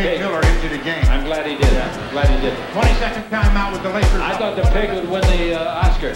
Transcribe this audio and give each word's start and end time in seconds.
pig 0.00 0.20
Miller 0.20 0.40
into 0.40 0.68
the 0.68 0.82
game. 0.82 1.04
I'm 1.06 1.24
glad 1.24 1.46
he 1.46 1.56
did. 1.56 1.70
That. 1.76 1.98
I'm 1.98 2.10
glad 2.10 2.28
he 2.28 2.40
did. 2.40 2.56
22nd 2.72 3.28
timeout 3.28 3.72
with 3.72 3.82
the 3.82 3.90
Lakers. 3.90 4.12
I 4.14 4.36
thought 4.38 4.56
the 4.56 4.62
pig 4.70 4.90
would 4.94 5.10
win 5.10 5.20
the 5.36 5.60
uh, 5.60 5.86
Oscar. 5.86 6.14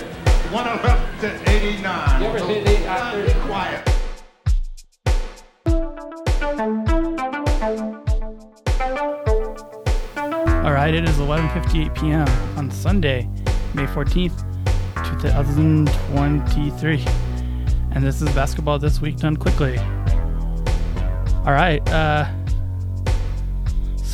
111 0.51 1.21
to 1.21 1.51
89. 1.51 2.23
You 2.23 2.29
ever 2.29 2.39
see 2.39 2.61
the 2.61 2.77
Oscars? 2.89 3.27
Be 3.27 3.33
quiet. 3.41 3.91
All 10.65 10.73
right, 10.73 10.95
it 10.95 11.07
is 11.07 11.19
11:58 11.19 11.95
p.m. 11.95 12.29
on 12.57 12.71
Sunday, 12.71 13.29
May 13.75 13.85
14th, 13.85 14.41
2023, 15.21 17.05
and 17.91 18.03
this 18.03 18.23
is 18.23 18.29
basketball 18.35 18.79
this 18.79 19.01
week 19.03 19.19
done 19.19 19.37
quickly. 19.37 19.79
All 21.45 21.53
right, 21.53 21.87
uh, 21.91 22.27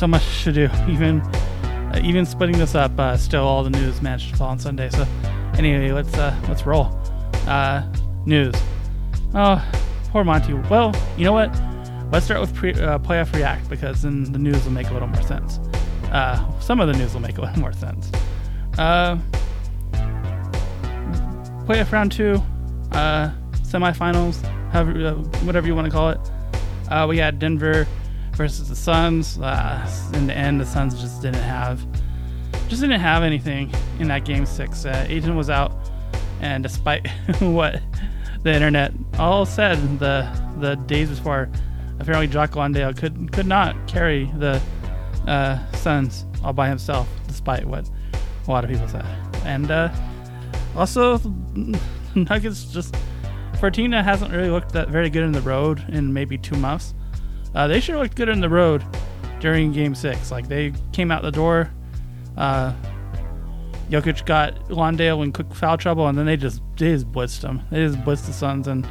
so 0.01 0.07
much 0.07 0.43
to 0.43 0.51
do. 0.51 0.67
Even 0.89 1.21
uh, 1.21 2.01
even 2.03 2.25
splitting 2.25 2.57
this 2.57 2.73
up, 2.73 2.97
uh, 2.97 3.15
still 3.17 3.43
all 3.43 3.63
the 3.63 3.69
news 3.69 4.01
managed 4.01 4.29
to 4.31 4.35
fall 4.35 4.49
on 4.49 4.57
Sunday. 4.57 4.89
So 4.89 5.05
anyway, 5.57 5.91
let's 5.91 6.13
uh, 6.15 6.35
let's 6.47 6.65
roll. 6.65 6.99
Uh, 7.45 7.83
news. 8.25 8.55
Oh, 9.35 9.63
poor 10.09 10.23
Monty. 10.23 10.53
Well, 10.53 10.95
you 11.17 11.25
know 11.25 11.33
what? 11.33 11.53
Let's 12.11 12.25
start 12.25 12.41
with 12.41 12.55
pre- 12.55 12.73
uh, 12.73 12.97
playoff 12.99 13.31
react 13.35 13.69
because 13.69 14.01
then 14.01 14.23
the 14.31 14.39
news 14.39 14.63
will 14.63 14.71
make 14.71 14.89
a 14.89 14.93
little 14.93 15.07
more 15.07 15.21
sense. 15.21 15.59
Uh, 16.11 16.59
some 16.59 16.79
of 16.79 16.87
the 16.87 16.93
news 16.93 17.13
will 17.13 17.21
make 17.21 17.37
a 17.37 17.41
little 17.45 17.59
more 17.59 17.73
sense. 17.73 18.09
Uh, 18.79 19.17
playoff 21.67 21.91
round 21.91 22.11
two, 22.11 22.41
uh, 22.93 23.29
semifinals, 23.53 24.41
however, 24.71 25.05
uh, 25.05 25.13
whatever 25.45 25.67
you 25.67 25.75
want 25.75 25.85
to 25.85 25.91
call 25.91 26.09
it. 26.09 26.19
Uh, 26.89 27.05
we 27.07 27.17
had 27.17 27.37
Denver 27.37 27.85
versus 28.35 28.69
the 28.69 28.75
Suns. 28.75 29.37
Uh, 29.37 30.09
in 30.13 30.27
the 30.27 30.33
end, 30.33 30.59
the 30.59 30.65
Suns 30.65 30.99
just 30.99 31.21
didn't 31.21 31.43
have, 31.43 31.85
just 32.67 32.81
didn't 32.81 32.99
have 32.99 33.23
anything 33.23 33.71
in 33.99 34.07
that 34.07 34.25
game 34.25 34.45
six. 34.45 34.85
Uh, 34.85 35.05
Ayton 35.07 35.35
was 35.35 35.49
out, 35.49 35.71
and 36.41 36.63
despite 36.63 37.07
what 37.39 37.81
the 38.43 38.53
internet 38.53 38.91
all 39.19 39.45
said 39.45 39.77
the 39.99 40.27
the 40.59 40.75
days 40.75 41.09
before, 41.09 41.49
apparently 41.99 42.27
Jock 42.27 42.55
Landale 42.55 42.93
could 42.93 43.31
could 43.31 43.47
not 43.47 43.75
carry 43.87 44.25
the 44.37 44.61
uh, 45.27 45.71
Suns 45.73 46.25
all 46.43 46.53
by 46.53 46.67
himself, 46.67 47.07
despite 47.27 47.65
what 47.65 47.89
a 48.47 48.51
lot 48.51 48.63
of 48.63 48.69
people 48.69 48.87
said. 48.87 49.05
And 49.45 49.69
uh, 49.69 49.89
also, 50.75 51.17
Nuggets 52.15 52.65
just 52.65 52.95
for 53.59 53.67
a 53.67 53.71
team 53.71 53.91
that 53.91 54.03
hasn't 54.03 54.31
really 54.31 54.49
looked 54.49 54.71
that 54.73 54.89
very 54.89 55.09
good 55.09 55.23
in 55.23 55.31
the 55.31 55.41
road 55.41 55.83
in 55.89 56.11
maybe 56.11 56.37
two 56.37 56.55
months, 56.55 56.93
uh, 57.55 57.67
they 57.67 57.79
sure 57.79 57.97
looked 57.97 58.15
good 58.15 58.29
in 58.29 58.39
the 58.39 58.49
road 58.49 58.83
during 59.39 59.71
Game 59.71 59.95
Six. 59.95 60.31
Like 60.31 60.47
they 60.47 60.73
came 60.93 61.11
out 61.11 61.21
the 61.21 61.31
door. 61.31 61.71
Uh, 62.37 62.73
Jokic 63.89 64.25
got 64.25 64.71
Landale 64.71 65.21
in 65.21 65.33
quick 65.33 65.53
foul 65.53 65.77
trouble, 65.77 66.07
and 66.07 66.17
then 66.17 66.25
they 66.25 66.37
just 66.37 66.61
they 66.77 66.93
just 66.93 67.11
blitzed 67.11 67.41
them. 67.41 67.61
They 67.69 67.85
just 67.85 67.99
blitzed 67.99 68.25
the 68.25 68.33
Suns, 68.33 68.67
and 68.67 68.87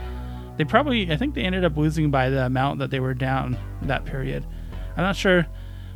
they 0.58 0.64
probably 0.64 1.10
I 1.10 1.16
think 1.16 1.34
they 1.34 1.42
ended 1.42 1.64
up 1.64 1.76
losing 1.76 2.10
by 2.10 2.28
the 2.28 2.44
amount 2.44 2.80
that 2.80 2.90
they 2.90 3.00
were 3.00 3.14
down 3.14 3.56
that 3.82 4.04
period. 4.04 4.44
I'm 4.96 5.04
not 5.04 5.16
sure, 5.16 5.46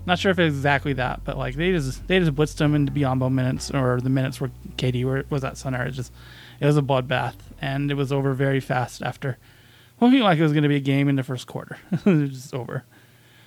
not 0.06 0.18
sure 0.18 0.30
if 0.30 0.38
exactly 0.38 0.94
that, 0.94 1.20
but 1.22 1.36
like 1.36 1.54
they 1.54 1.72
just 1.72 2.06
they 2.08 2.18
just 2.18 2.34
blitzed 2.34 2.56
them 2.56 2.74
into 2.74 2.92
Biyombo 2.92 3.30
minutes 3.30 3.70
or 3.70 4.00
the 4.00 4.08
minutes 4.08 4.40
where 4.40 4.50
were, 5.04 5.26
was 5.28 5.44
at 5.44 5.58
center. 5.58 5.84
It 5.84 5.90
just 5.90 6.10
it 6.60 6.64
was 6.64 6.78
a 6.78 6.82
bloodbath, 6.82 7.36
and 7.60 7.90
it 7.90 7.94
was 7.94 8.10
over 8.10 8.32
very 8.32 8.60
fast 8.60 9.02
after 9.02 9.36
looking 10.04 10.20
like 10.20 10.38
it 10.38 10.42
was 10.42 10.52
going 10.52 10.62
to 10.62 10.68
be 10.68 10.76
a 10.76 10.80
game 10.80 11.08
in 11.08 11.16
the 11.16 11.22
first 11.22 11.46
quarter. 11.46 11.76
it 11.92 12.04
was 12.04 12.30
just 12.30 12.54
over. 12.54 12.84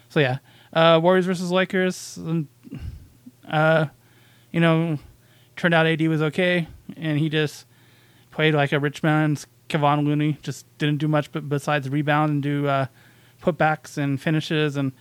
So 0.10 0.20
yeah, 0.20 0.40
uh, 0.74 1.00
Warriors 1.02 1.26
versus 1.26 1.52
Lakers. 1.52 2.20
Uh, 3.48 3.86
you 4.52 4.60
know, 4.60 4.98
turned 5.56 5.74
out 5.74 5.86
AD 5.86 6.02
was 6.08 6.22
okay, 6.22 6.68
and 6.96 7.20
he 7.20 7.30
just 7.30 7.66
played 8.32 8.54
like 8.54 8.72
a 8.72 8.80
rich 8.80 9.04
man's 9.04 9.48
Kevon 9.70 10.06
Looney. 10.06 10.38
Just 10.42 10.66
didn't 10.78 10.98
do 10.98 11.08
much 11.08 11.32
but 11.32 11.48
besides 11.50 11.90
rebound 11.90 12.32
and 12.32 12.44
do 12.44 12.68
uh, 12.68 12.86
putbacks 13.42 13.98
and 13.98 14.22
finishes, 14.22 14.78
and 14.78 14.92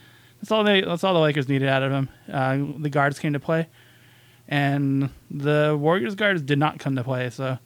that's 0.40 0.50
all 0.50 0.64
they. 0.64 0.82
That's 0.82 1.04
all 1.04 1.14
the 1.14 1.20
Lakers 1.20 1.48
needed 1.48 1.68
out 1.68 1.82
of 1.82 1.92
him. 1.92 2.08
Uh, 2.30 2.58
the 2.78 2.90
guards 2.90 3.18
came 3.18 3.32
to 3.32 3.40
play, 3.40 3.68
and 4.48 5.10
the 5.30 5.76
Warriors 5.78 6.14
guards 6.14 6.42
did 6.42 6.58
not 6.58 6.78
come 6.78 6.96
to 6.96 7.04
play. 7.04 7.30
So 7.30 7.58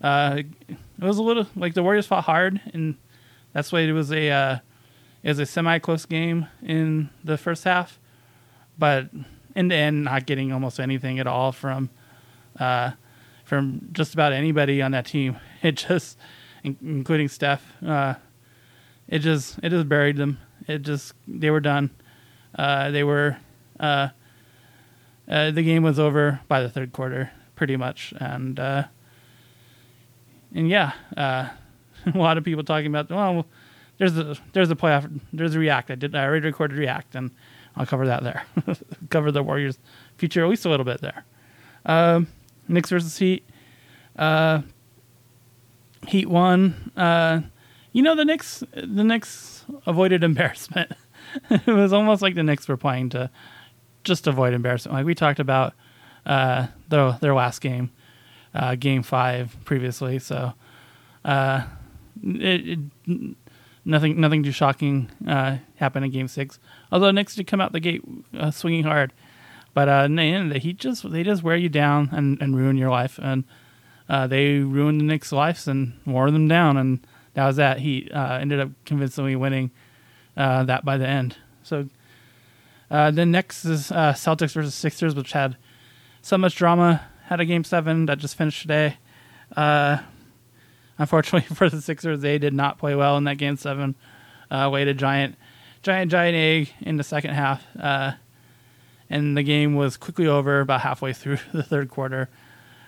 uh, 0.00 0.42
it 0.68 0.76
was 0.98 1.18
a 1.18 1.22
little 1.22 1.46
like 1.56 1.74
the 1.74 1.82
Warriors 1.82 2.06
fought 2.06 2.24
hard, 2.24 2.60
and 2.72 2.96
that's 3.54 3.72
why 3.72 3.80
it 3.80 3.92
was 3.92 4.12
a 4.12 4.28
uh, 4.28 4.58
it 5.22 5.28
was 5.28 5.38
a 5.38 5.46
semi 5.46 5.78
close 5.78 6.04
game 6.04 6.48
in 6.62 7.08
the 7.24 7.38
first 7.38 7.64
half, 7.64 7.98
but 8.78 9.08
in 9.56 9.68
the 9.68 9.74
end, 9.74 10.04
not 10.04 10.26
getting 10.26 10.52
almost 10.52 10.78
anything 10.78 11.18
at 11.18 11.26
all 11.26 11.52
from 11.52 11.88
uh, 12.60 12.90
from 13.44 13.88
just 13.92 14.12
about 14.12 14.34
anybody 14.34 14.82
on 14.82 14.90
that 14.92 15.06
team. 15.06 15.38
It 15.64 15.76
just, 15.76 16.18
including 16.62 17.28
Steph, 17.28 17.64
uh, 17.82 18.16
it 19.08 19.20
just 19.20 19.58
it 19.62 19.70
just 19.70 19.88
buried 19.88 20.18
them. 20.18 20.38
It 20.68 20.82
just 20.82 21.14
they 21.26 21.48
were 21.48 21.60
done. 21.60 21.88
Uh, 22.54 22.90
they 22.90 23.02
were 23.02 23.38
uh, 23.80 24.08
uh, 25.26 25.50
the 25.52 25.62
game 25.62 25.82
was 25.82 25.98
over 25.98 26.40
by 26.48 26.60
the 26.60 26.68
third 26.68 26.92
quarter, 26.92 27.30
pretty 27.56 27.78
much, 27.78 28.12
and 28.18 28.60
uh, 28.60 28.84
and 30.54 30.68
yeah, 30.68 30.92
uh, 31.16 31.48
a 32.14 32.18
lot 32.18 32.38
of 32.38 32.44
people 32.44 32.64
talking 32.64 32.86
about 32.86 33.10
well, 33.10 33.46
there's 33.98 34.16
a 34.16 34.36
there's 34.52 34.70
a 34.70 34.76
playoff, 34.76 35.20
there's 35.32 35.54
a 35.54 35.58
react. 35.58 35.90
I 35.90 35.94
did 35.94 36.14
I 36.14 36.24
already 36.24 36.46
recorded 36.46 36.78
react, 36.78 37.14
and 37.14 37.30
I'll 37.76 37.86
cover 37.86 38.06
that 38.06 38.22
there. 38.22 38.44
cover 39.10 39.30
the 39.30 39.42
Warriors' 39.42 39.78
future 40.16 40.44
at 40.44 40.50
least 40.50 40.64
a 40.64 40.70
little 40.70 40.84
bit 40.84 41.00
there. 41.00 41.24
Um, 41.86 42.28
Knicks 42.68 42.90
versus 42.90 43.16
Heat. 43.18 43.44
Uh, 44.16 44.62
Heat 46.06 46.28
won. 46.28 46.92
Uh, 46.96 47.42
you 47.92 48.02
know 48.02 48.14
the 48.14 48.24
Knicks. 48.24 48.62
The 48.72 49.04
Knicks 49.04 49.64
avoided 49.86 50.24
embarrassment. 50.24 50.92
it 51.50 51.66
was 51.66 51.92
almost 51.92 52.22
like 52.22 52.34
the 52.34 52.42
Knicks 52.42 52.68
were 52.68 52.76
playing 52.76 53.10
to 53.10 53.30
just 54.02 54.26
avoid 54.26 54.54
embarrassment. 54.54 54.94
Like 54.94 55.06
we 55.06 55.14
talked 55.14 55.40
about 55.40 55.74
uh, 56.26 56.66
their 56.88 57.12
their 57.20 57.34
last 57.34 57.60
game, 57.60 57.90
uh, 58.54 58.74
Game 58.74 59.02
Five 59.02 59.56
previously. 59.64 60.18
So 60.18 60.52
uh, 61.24 61.64
it, 62.22 62.78
it, 63.06 63.36
nothing 63.84 64.20
nothing 64.20 64.42
too 64.42 64.52
shocking 64.52 65.10
uh, 65.26 65.58
happened 65.76 66.04
in 66.04 66.10
Game 66.10 66.28
Six. 66.28 66.58
Although 66.90 67.10
Knicks 67.10 67.34
did 67.34 67.46
come 67.46 67.60
out 67.60 67.72
the 67.72 67.80
gate 67.80 68.02
uh, 68.36 68.50
swinging 68.50 68.84
hard, 68.84 69.12
but 69.72 69.88
uh, 69.88 70.02
in 70.06 70.16
the 70.16 70.22
end, 70.22 70.52
the 70.52 70.58
Heat 70.58 70.78
just 70.78 71.10
they 71.10 71.22
just 71.22 71.42
wear 71.42 71.56
you 71.56 71.68
down 71.68 72.10
and, 72.12 72.40
and 72.40 72.56
ruin 72.56 72.76
your 72.76 72.90
life, 72.90 73.18
and 73.22 73.44
uh, 74.08 74.26
they 74.26 74.58
ruined 74.58 75.00
the 75.00 75.04
Knicks' 75.04 75.32
lives 75.32 75.68
and 75.68 75.94
wore 76.06 76.30
them 76.30 76.48
down, 76.48 76.76
and 76.76 77.06
that 77.34 77.46
was 77.46 77.56
that. 77.56 77.80
Heat 77.80 78.10
uh, 78.12 78.38
ended 78.40 78.60
up 78.60 78.70
convincingly 78.84 79.36
winning 79.36 79.70
uh, 80.36 80.64
that 80.64 80.84
by 80.84 80.96
the 80.96 81.06
end. 81.06 81.36
So 81.62 81.88
then 82.90 83.30
next 83.30 83.64
is 83.64 83.90
Celtics 83.90 84.52
versus 84.52 84.74
Sixers, 84.74 85.14
which 85.14 85.32
had 85.32 85.56
so 86.22 86.38
much 86.38 86.54
drama. 86.56 87.02
Had 87.24 87.40
a 87.40 87.46
game 87.46 87.64
seven 87.64 88.06
that 88.06 88.18
just 88.18 88.36
finished 88.36 88.62
today. 88.62 88.98
Unfortunately 90.98 91.48
for 91.54 91.68
the 91.68 91.80
Sixers, 91.80 92.20
they 92.20 92.38
did 92.38 92.54
not 92.54 92.78
play 92.78 92.94
well 92.94 93.16
in 93.16 93.24
that 93.24 93.38
game 93.38 93.56
seven. 93.56 93.94
Uh, 94.50 94.68
laid 94.68 94.88
a 94.88 94.94
giant, 94.94 95.36
giant, 95.82 96.10
giant 96.10 96.36
egg 96.36 96.72
in 96.80 96.96
the 96.96 97.02
second 97.02 97.34
half, 97.34 97.64
uh, 97.80 98.12
and 99.08 99.36
the 99.36 99.42
game 99.42 99.74
was 99.74 99.96
quickly 99.96 100.26
over 100.26 100.60
about 100.60 100.82
halfway 100.82 101.12
through 101.12 101.38
the 101.52 101.62
third 101.62 101.88
quarter. 101.88 102.28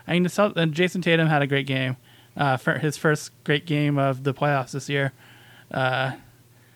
I 0.06 0.12
mean, 0.12 0.28
Celt- 0.28 0.56
uh, 0.56 0.66
Jayson 0.66 1.02
Tatum 1.02 1.26
had 1.26 1.42
a 1.42 1.46
great 1.46 1.66
game, 1.66 1.96
uh, 2.36 2.56
for 2.56 2.78
his 2.78 2.96
first 2.96 3.32
great 3.44 3.66
game 3.66 3.98
of 3.98 4.22
the 4.22 4.34
playoffs 4.34 4.72
this 4.72 4.88
year. 4.88 5.12
Uh, 5.70 6.12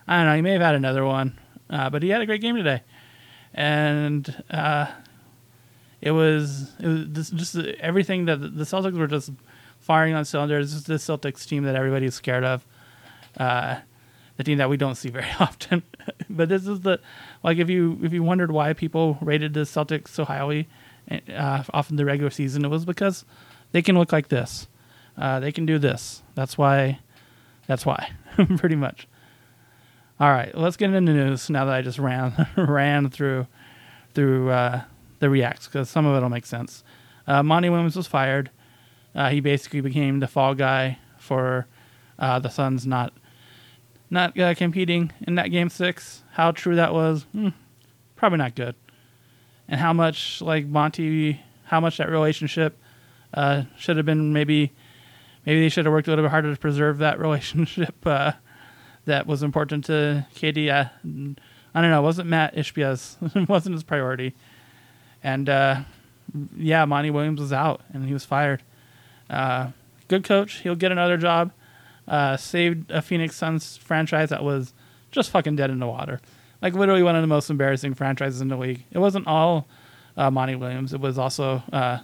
I 0.08 0.16
don't 0.16 0.26
know, 0.26 0.36
he 0.36 0.42
may 0.42 0.52
have 0.52 0.62
had 0.62 0.74
another 0.74 1.04
one, 1.04 1.38
uh, 1.68 1.90
but 1.90 2.02
he 2.02 2.08
had 2.08 2.22
a 2.22 2.26
great 2.26 2.40
game 2.40 2.56
today, 2.56 2.82
and 3.54 4.42
uh, 4.50 4.86
it 6.00 6.10
was 6.10 6.72
it 6.80 6.86
was 6.86 7.06
just, 7.12 7.36
just 7.36 7.56
everything 7.78 8.24
that 8.24 8.38
the 8.38 8.64
Celtics 8.64 8.98
were 8.98 9.06
just 9.06 9.30
firing 9.90 10.14
on 10.14 10.24
cylinders. 10.24 10.70
This 10.70 10.82
is 10.82 10.84
the 10.84 10.94
Celtics 10.94 11.44
team 11.48 11.64
that 11.64 11.74
everybody's 11.74 12.14
scared 12.14 12.44
of. 12.44 12.64
Uh, 13.36 13.80
the 14.36 14.44
team 14.44 14.58
that 14.58 14.70
we 14.70 14.76
don't 14.76 14.94
see 14.94 15.10
very 15.10 15.26
often. 15.40 15.82
but 16.30 16.48
this 16.48 16.64
is 16.64 16.82
the 16.82 17.00
like 17.42 17.58
if 17.58 17.68
you 17.68 17.98
if 18.00 18.12
you 18.12 18.22
wondered 18.22 18.52
why 18.52 18.72
people 18.72 19.18
rated 19.20 19.52
the 19.52 19.62
Celtics 19.62 20.10
so 20.10 20.24
highly 20.24 20.68
uh, 21.34 21.64
off 21.74 21.90
in 21.90 21.96
the 21.96 22.04
regular 22.04 22.30
season, 22.30 22.64
it 22.64 22.68
was 22.68 22.84
because 22.84 23.24
they 23.72 23.82
can 23.82 23.98
look 23.98 24.12
like 24.12 24.28
this. 24.28 24.68
Uh, 25.18 25.40
they 25.40 25.50
can 25.50 25.66
do 25.66 25.76
this. 25.76 26.22
That's 26.36 26.56
why. 26.56 27.00
That's 27.66 27.84
why, 27.84 28.12
pretty 28.58 28.76
much. 28.76 29.08
All 30.20 30.30
right, 30.30 30.56
let's 30.56 30.76
get 30.76 30.92
into 30.92 31.12
the 31.12 31.18
news 31.18 31.50
now 31.50 31.64
that 31.64 31.74
I 31.74 31.82
just 31.82 31.98
ran 31.98 32.46
ran 32.56 33.10
through 33.10 33.48
through 34.14 34.50
uh, 34.50 34.82
the 35.18 35.28
reacts 35.28 35.66
because 35.66 35.90
some 35.90 36.06
of 36.06 36.16
it'll 36.16 36.28
make 36.28 36.46
sense. 36.46 36.84
Uh, 37.26 37.42
Monty 37.42 37.70
Williams 37.70 37.96
was 37.96 38.06
fired. 38.06 38.50
Uh, 39.14 39.30
he 39.30 39.40
basically 39.40 39.80
became 39.80 40.20
the 40.20 40.28
fall 40.28 40.54
guy 40.54 40.98
for 41.18 41.66
uh, 42.18 42.38
the 42.38 42.48
Suns 42.48 42.86
not 42.86 43.12
not 44.10 44.38
uh, 44.38 44.54
competing 44.54 45.12
in 45.26 45.36
that 45.36 45.48
game 45.48 45.68
six. 45.68 46.24
How 46.32 46.50
true 46.50 46.76
that 46.76 46.92
was, 46.92 47.26
hmm, 47.32 47.48
probably 48.16 48.38
not 48.38 48.54
good. 48.54 48.74
And 49.68 49.80
how 49.80 49.92
much 49.92 50.42
like 50.42 50.66
Monty, 50.66 51.40
how 51.64 51.80
much 51.80 51.98
that 51.98 52.10
relationship 52.10 52.76
uh, 53.32 53.62
should 53.78 53.96
have 53.96 54.06
been 54.06 54.32
maybe, 54.32 54.72
maybe 55.46 55.60
they 55.60 55.68
should 55.68 55.84
have 55.84 55.92
worked 55.92 56.08
a 56.08 56.10
little 56.10 56.24
bit 56.24 56.30
harder 56.30 56.52
to 56.52 56.60
preserve 56.60 56.98
that 56.98 57.18
relationship 57.20 57.94
uh, 58.04 58.32
that 59.04 59.26
was 59.26 59.44
important 59.44 59.84
to 59.84 60.26
KD. 60.34 60.72
I 60.72 60.90
don't 61.80 61.90
know. 61.90 62.00
It 62.00 62.04
wasn't 62.04 62.28
Mat 62.28 62.56
Ishbia's. 62.56 63.16
wasn't 63.48 63.74
his 63.74 63.84
priority. 63.84 64.34
And 65.22 65.48
uh, 65.48 65.82
yeah, 66.56 66.84
Monty 66.84 67.10
Williams 67.10 67.40
was 67.40 67.52
out 67.52 67.82
and 67.92 68.04
he 68.04 68.12
was 68.12 68.24
fired. 68.24 68.62
Uh, 69.30 69.70
good 70.08 70.24
coach. 70.24 70.60
He'll 70.60 70.74
get 70.74 70.92
another 70.92 71.16
job. 71.16 71.52
Uh, 72.08 72.36
saved 72.36 72.90
a 72.90 73.00
Phoenix 73.00 73.36
Suns 73.36 73.76
franchise 73.76 74.30
that 74.30 74.42
was 74.42 74.74
just 75.12 75.30
fucking 75.30 75.56
dead 75.56 75.70
in 75.70 75.78
the 75.78 75.86
water. 75.86 76.20
Like 76.60 76.74
literally 76.74 77.02
one 77.02 77.14
of 77.14 77.22
the 77.22 77.28
most 77.28 77.48
embarrassing 77.48 77.94
franchises 77.94 78.40
in 78.40 78.48
the 78.48 78.56
league. 78.56 78.84
It 78.90 78.98
wasn't 78.98 79.26
all 79.26 79.66
uh, 80.16 80.30
Monty 80.30 80.56
Williams. 80.56 80.92
It 80.92 81.00
was 81.00 81.18
also 81.18 81.62
uh, 81.72 81.98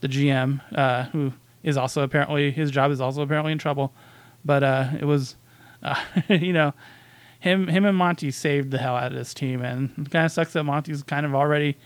the 0.00 0.08
GM, 0.08 0.60
uh, 0.76 1.04
who 1.04 1.32
is 1.62 1.76
also 1.76 2.02
apparently 2.02 2.50
his 2.50 2.70
job 2.70 2.90
is 2.90 3.00
also 3.00 3.22
apparently 3.22 3.52
in 3.52 3.58
trouble. 3.58 3.92
But 4.44 4.62
uh, 4.62 4.88
it 5.00 5.04
was, 5.04 5.36
uh, 5.82 6.00
you 6.28 6.52
know, 6.52 6.74
him 7.38 7.68
him 7.68 7.84
and 7.84 7.96
Monty 7.96 8.30
saved 8.30 8.70
the 8.70 8.78
hell 8.78 8.96
out 8.96 9.12
of 9.12 9.18
this 9.18 9.34
team, 9.34 9.62
and 9.62 9.90
it 9.98 10.10
kind 10.10 10.26
of 10.26 10.32
sucks 10.32 10.52
that 10.52 10.64
Monty's 10.64 11.02
kind 11.02 11.24
of 11.24 11.34
already, 11.34 11.76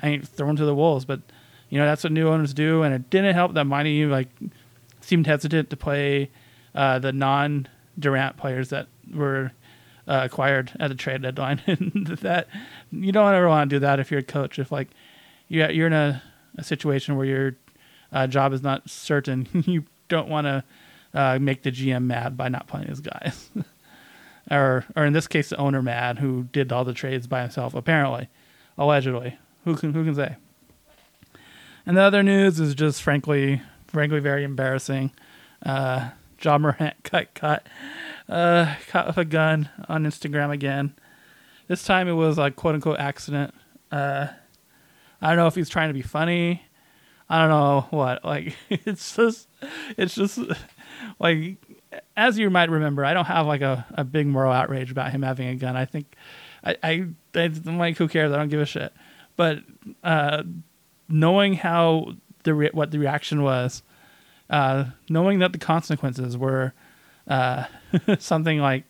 I 0.00 0.08
ain't 0.08 0.28
thrown 0.28 0.56
to 0.56 0.64
the 0.64 0.74
wolves. 0.74 1.04
But 1.04 1.20
you 1.68 1.78
know 1.78 1.86
that's 1.86 2.04
what 2.04 2.12
new 2.12 2.28
owners 2.28 2.54
do, 2.54 2.82
and 2.82 2.94
it 2.94 3.10
didn't 3.10 3.34
help 3.34 3.54
that 3.54 3.64
Monty 3.64 4.06
like 4.06 4.28
seemed 5.00 5.26
hesitant 5.26 5.70
to 5.70 5.76
play 5.76 6.30
uh, 6.74 6.98
the 6.98 7.12
non 7.12 7.68
Durant 7.98 8.36
players 8.36 8.68
that 8.68 8.88
were 9.12 9.52
uh, 10.06 10.20
acquired 10.24 10.72
at 10.78 10.88
the 10.88 10.94
trade 10.94 11.22
deadline. 11.22 11.62
and 11.66 12.06
that 12.20 12.48
you 12.92 13.12
don't 13.12 13.34
ever 13.34 13.48
want 13.48 13.70
to 13.70 13.76
do 13.76 13.80
that 13.80 13.98
if 14.00 14.10
you're 14.10 14.20
a 14.20 14.24
coach. 14.24 14.58
If 14.58 14.70
like 14.70 14.88
you're 15.48 15.70
you're 15.70 15.86
in 15.86 15.92
a, 15.92 16.22
a 16.56 16.64
situation 16.64 17.16
where 17.16 17.26
your 17.26 17.56
uh, 18.12 18.26
job 18.26 18.52
is 18.52 18.62
not 18.62 18.88
certain, 18.88 19.48
you 19.66 19.84
don't 20.08 20.28
want 20.28 20.46
to 20.46 20.64
uh, 21.14 21.38
make 21.40 21.62
the 21.62 21.72
GM 21.72 22.04
mad 22.04 22.36
by 22.36 22.48
not 22.48 22.66
playing 22.66 22.88
his 22.88 23.00
guys, 23.00 23.50
or 24.50 24.84
or 24.94 25.04
in 25.04 25.12
this 25.12 25.26
case, 25.26 25.48
the 25.48 25.56
owner 25.56 25.82
mad 25.82 26.18
who 26.18 26.44
did 26.52 26.72
all 26.72 26.84
the 26.84 26.94
trades 26.94 27.26
by 27.26 27.42
himself. 27.42 27.74
Apparently, 27.74 28.28
allegedly, 28.76 29.38
who 29.64 29.74
can 29.74 29.92
who 29.92 30.04
can 30.04 30.14
say? 30.14 30.36
And 31.86 31.96
the 31.96 32.02
other 32.02 32.22
news 32.22 32.58
is 32.58 32.74
just 32.74 33.02
frankly, 33.02 33.62
frankly, 33.86 34.18
very 34.18 34.42
embarrassing. 34.42 35.12
Uh, 35.64 36.10
Ja 36.42 36.58
Morant 36.58 36.94
cut 37.02 37.32
cut 37.34 37.66
uh, 38.28 38.74
caught 38.88 39.06
with 39.06 39.18
a 39.18 39.24
gun 39.24 39.68
on 39.88 40.04
Instagram 40.04 40.50
again. 40.50 40.94
This 41.68 41.84
time 41.84 42.08
it 42.08 42.12
was 42.12 42.38
like 42.38 42.56
quote 42.56 42.74
unquote 42.74 42.98
accident. 42.98 43.54
Uh, 43.90 44.26
I 45.22 45.28
don't 45.28 45.36
know 45.36 45.46
if 45.46 45.54
he's 45.54 45.68
trying 45.68 45.88
to 45.88 45.94
be 45.94 46.02
funny. 46.02 46.62
I 47.28 47.40
don't 47.40 47.48
know 47.48 47.86
what. 47.90 48.24
Like 48.24 48.56
it's 48.70 49.16
just 49.16 49.48
it's 49.96 50.14
just 50.14 50.38
like 51.18 51.56
as 52.16 52.38
you 52.38 52.50
might 52.50 52.70
remember, 52.70 53.04
I 53.04 53.14
don't 53.14 53.26
have 53.26 53.46
like 53.46 53.62
a, 53.62 53.86
a 53.94 54.04
big 54.04 54.26
moral 54.26 54.52
outrage 54.52 54.90
about 54.90 55.12
him 55.12 55.22
having 55.22 55.48
a 55.48 55.56
gun. 55.56 55.76
I 55.76 55.84
think 55.84 56.16
I, 56.64 56.76
I 56.82 57.06
I'm 57.34 57.78
like 57.78 57.96
who 57.96 58.08
cares? 58.08 58.32
I 58.32 58.36
don't 58.36 58.48
give 58.48 58.60
a 58.60 58.66
shit. 58.66 58.92
But 59.36 59.58
uh, 60.02 60.42
knowing 61.08 61.54
how 61.54 62.14
the 62.44 62.54
re- 62.54 62.70
what 62.72 62.90
the 62.90 62.98
reaction 62.98 63.42
was, 63.42 63.82
uh, 64.50 64.84
knowing 65.08 65.40
that 65.40 65.52
the 65.52 65.58
consequences 65.58 66.36
were 66.36 66.72
uh, 67.28 67.64
something 68.18 68.58
like 68.58 68.84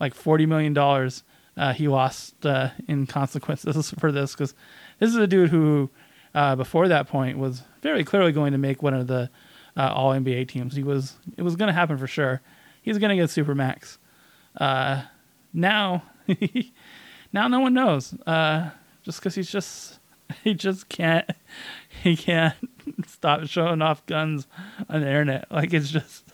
like 0.00 0.14
forty 0.14 0.46
million 0.46 0.72
dollars 0.72 1.22
uh, 1.56 1.72
he 1.72 1.88
lost 1.88 2.46
uh, 2.46 2.70
in 2.86 3.06
consequences 3.06 3.90
for 3.98 4.12
this 4.12 4.32
because 4.32 4.54
this 4.98 5.10
is 5.10 5.16
a 5.16 5.26
dude 5.26 5.50
who 5.50 5.90
uh, 6.34 6.54
before 6.56 6.88
that 6.88 7.08
point 7.08 7.38
was 7.38 7.62
very 7.82 8.04
clearly 8.04 8.32
going 8.32 8.52
to 8.52 8.58
make 8.58 8.82
one 8.82 8.94
of 8.94 9.06
the 9.06 9.30
uh, 9.76 9.92
All 9.94 10.12
NBA 10.12 10.48
teams. 10.48 10.74
He 10.74 10.82
was 10.82 11.16
it 11.36 11.42
was 11.42 11.56
going 11.56 11.68
to 11.68 11.72
happen 11.72 11.98
for 11.98 12.06
sure. 12.06 12.40
He's 12.82 12.98
going 12.98 13.10
to 13.10 13.16
get 13.16 13.30
super 13.30 13.54
max. 13.54 13.98
Now 14.60 16.02
now 17.32 17.48
no 17.48 17.60
one 17.60 17.74
knows 17.74 18.14
just 19.02 19.20
because 19.20 19.34
he's 19.34 19.50
just 19.50 19.98
he 20.44 20.54
just 20.54 20.88
can't 20.88 21.28
he 22.02 22.16
can't 22.16 22.54
stop 23.06 23.46
showing 23.46 23.82
off 23.82 24.04
guns 24.06 24.46
on 24.88 25.00
the 25.00 25.06
internet. 25.06 25.50
Like 25.50 25.72
it's 25.72 25.90
just 25.90 26.24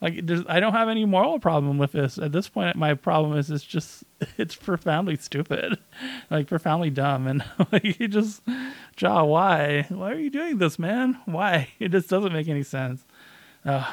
like 0.00 0.22
I 0.48 0.60
don't 0.60 0.72
have 0.72 0.88
any 0.88 1.04
moral 1.04 1.38
problem 1.38 1.78
with 1.78 1.92
this. 1.92 2.18
At 2.18 2.32
this 2.32 2.48
point, 2.48 2.76
my 2.76 2.94
problem 2.94 3.36
is 3.38 3.50
it's 3.50 3.64
just 3.64 4.04
it's 4.38 4.54
profoundly 4.54 5.16
stupid, 5.16 5.78
like 6.30 6.46
profoundly 6.46 6.90
dumb, 6.90 7.26
and 7.26 7.44
like 7.72 7.98
you 7.98 8.08
just 8.08 8.42
Ja, 8.98 9.24
why? 9.24 9.86
Why 9.88 10.12
are 10.12 10.18
you 10.18 10.30
doing 10.30 10.58
this, 10.58 10.78
man? 10.78 11.18
Why? 11.24 11.68
It 11.78 11.90
just 11.90 12.08
doesn't 12.08 12.32
make 12.32 12.48
any 12.48 12.62
sense. 12.62 13.04
Uh, 13.64 13.92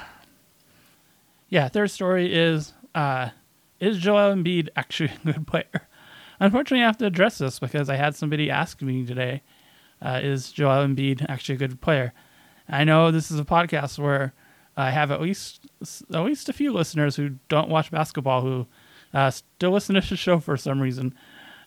yeah, 1.50 1.68
third 1.68 1.92
story 1.92 2.34
is 2.34 2.74
uh, 2.94 3.30
is 3.80 3.98
Joel 3.98 4.36
Embiid 4.36 4.70
actually 4.76 5.12
a 5.24 5.34
good 5.34 5.48
player? 5.48 5.89
Unfortunately, 6.40 6.84
I 6.84 6.88
have 6.88 6.98
to 7.00 7.06
address 7.06 7.38
this 7.38 7.60
because 7.60 7.90
I 7.90 7.96
had 7.96 8.16
somebody 8.16 8.50
ask 8.50 8.82
me 8.82 9.06
today 9.06 9.42
uh, 10.02 10.20
is 10.24 10.52
Joel 10.52 10.86
Embiid 10.88 11.26
actually 11.30 11.56
a 11.56 11.60
good 11.60 11.82
player? 11.82 12.14
I 12.68 12.84
know 12.84 13.12
this 13.12 13.32
is 13.32 13.40
a 13.40 13.46
podcast 13.46 14.00
where 14.00 14.34
I 14.78 14.92
have 14.92 15.12
at 15.12 15.22
least 15.22 15.68
at 16.14 16.24
least 16.24 16.48
a 16.48 16.54
few 16.54 16.72
listeners 16.72 17.16
who 17.16 17.32
don't 17.50 17.70
watch 17.70 17.92
basketball 17.92 18.42
who 18.42 18.68
uh, 19.14 19.32
still 19.32 19.72
listen 19.72 19.96
to 19.96 20.02
the 20.02 20.16
show 20.16 20.40
for 20.40 20.56
some 20.56 20.80
reason, 20.80 21.14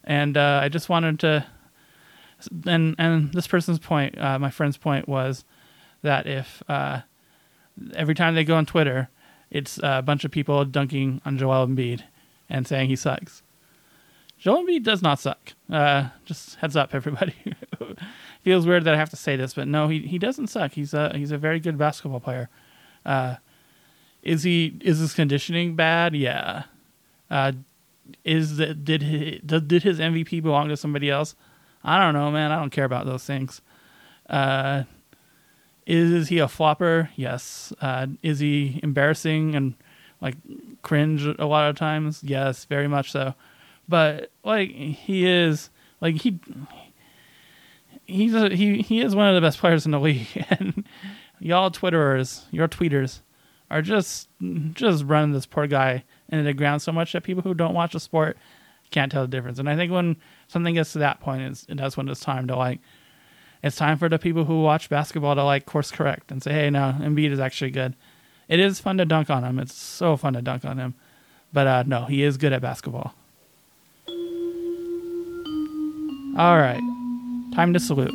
and 0.05 0.37
uh, 0.37 0.61
I 0.63 0.69
just 0.69 0.89
wanted 0.89 1.21
to. 1.21 1.45
And 2.67 2.97
and 2.99 3.33
this 3.33 3.47
person's 3.47 3.79
point, 3.79 4.19
uh, 4.19 4.39
my 4.39 4.51
friend's 4.51 4.77
point 4.77 5.09
was 5.09 5.45
that 6.03 6.27
if 6.27 6.63
uh, 6.69 7.03
every 7.95 8.15
time 8.15 8.35
they 8.35 8.45
go 8.45 8.57
on 8.57 8.67
Twitter, 8.67 9.11
it's 9.51 9.79
a 9.83 10.03
bunch 10.03 10.25
of 10.25 10.31
people 10.31 10.65
dunking 10.65 11.21
on 11.25 11.37
Joel 11.37 11.67
Embiid 11.67 12.03
and 12.49 12.67
saying 12.67 12.89
he 12.89 12.97
sucks. 12.97 13.43
Joel 14.43 14.65
Embiid 14.65 14.83
does 14.83 15.03
not 15.03 15.21
suck. 15.21 15.53
Uh, 15.71 16.09
just 16.25 16.57
heads 16.57 16.75
up, 16.75 16.97
everybody. 16.97 17.33
Feels 18.43 18.67
weird 18.67 18.83
that 18.83 18.95
I 18.95 18.97
have 18.97 19.11
to 19.11 19.17
say 19.17 19.37
this, 19.37 19.55
but 19.55 19.69
no, 19.69 19.87
he, 19.87 20.01
he 20.01 20.19
doesn't 20.19 20.49
suck. 20.49 20.73
He's 20.73 20.93
a 20.93 21.17
he's 21.17 21.31
a 21.31 21.39
very 21.39 21.61
good 21.61 21.79
basketball 21.79 22.19
player. 22.19 22.49
Uh, 23.07 23.37
is 24.25 24.43
he 24.43 24.77
is 24.81 24.99
his 24.99 25.15
conditioning 25.15 25.77
bad? 25.77 26.17
Yeah. 26.17 26.65
Uh, 27.31 27.53
is 28.25 28.57
that 28.57 28.85
did 28.85 29.03
he, 29.03 29.41
did 29.47 29.85
his 29.85 30.01
MVP 30.01 30.43
belong 30.43 30.71
to 30.71 30.77
somebody 30.77 31.09
else? 31.09 31.37
I 31.85 32.01
don't 32.01 32.15
know, 32.15 32.33
man. 32.33 32.51
I 32.51 32.57
don't 32.57 32.71
care 32.71 32.85
about 32.85 33.07
those 33.07 33.25
things. 33.25 33.61
Uh, 34.29 34.83
is, 35.87 36.11
is 36.11 36.29
he 36.29 36.41
a 36.41 36.49
flopper? 36.49 37.11
Yes. 37.15 37.73
Uh, 37.81 38.09
is 38.25 38.41
he 38.41 38.81
embarrassing 38.83 39.55
and 39.55 39.75
like 40.21 40.35
cringe 40.83 41.25
a 41.27 41.47
lot 41.47 41.71
of 41.71 41.77
times? 41.77 42.25
Yes, 42.25 42.65
very 42.65 42.89
much 42.89 43.13
so 43.13 43.35
but 43.93 44.31
like 44.43 44.71
he 44.71 45.27
is 45.27 45.69
like 46.01 46.15
he 46.15 46.41
he's 48.07 48.33
a, 48.33 48.49
he 48.49 48.81
he 48.81 49.03
is 49.03 49.15
one 49.15 49.29
of 49.29 49.35
the 49.35 49.47
best 49.47 49.59
players 49.59 49.85
in 49.85 49.93
the 49.93 50.01
league. 50.09 50.27
And 50.49 50.87
y'all 51.41 51.71
twitterers 51.71 52.45
your 52.51 52.69
tweeters 52.69 53.21
are 53.71 53.83
just 53.83 54.31
just 54.73 55.05
running 55.05 55.33
this 55.33 55.45
poor 55.45 55.67
guy 55.67 56.05
into 56.31 56.43
the 56.43 56.55
ground 56.55 56.81
so 56.81 56.91
much 56.91 57.13
that 57.13 57.23
people 57.23 57.43
who 57.43 57.53
don't 57.53 57.75
watch 57.75 57.93
the 57.93 58.01
sport 58.01 58.39
can't 58.91 59.13
tell 59.13 59.21
the 59.21 59.29
difference. 59.29 59.59
And 59.59 59.69
i 59.69 59.77
think 59.77 59.93
when 59.93 60.17
something 60.49 60.73
gets 60.73 60.93
to 60.93 60.99
that 61.01 61.21
point 61.21 61.43
it's, 61.43 61.67
that's 61.69 61.99
when 61.99 62.09
it's 62.09 62.21
time 62.21 62.47
to 62.47 62.57
like 62.57 62.81
it's 63.63 63.77
time 63.77 63.99
for 63.99 64.09
the 64.09 64.19
people 64.19 64.45
who 64.45 64.63
watch 64.63 64.89
basketball 64.89 65.35
to 65.35 65.45
like 65.45 65.67
course 65.67 65.91
correct 65.91 66.33
and 66.33 66.43
say 66.43 66.55
hey 66.55 66.71
no 66.71 66.97
Embiid 66.99 67.31
is 67.31 67.41
actually 67.41 67.73
good. 67.73 67.95
It 68.49 68.59
is 68.59 68.81
fun 68.81 68.97
to 68.97 69.05
dunk 69.05 69.29
on 69.29 69.45
him. 69.45 69.59
It's 69.59 69.75
so 69.75 70.17
fun 70.17 70.33
to 70.33 70.41
dunk 70.41 70.65
on 70.65 70.79
him. 70.79 70.95
But 71.53 71.67
uh, 71.67 71.83
no 71.87 72.07
he 72.07 72.23
is 72.23 72.39
good 72.39 72.55
at 72.55 72.63
basketball 72.63 73.15
All 76.39 76.57
right. 76.57 76.81
Time 77.55 77.75
to 77.75 77.81
salute. 77.81 78.15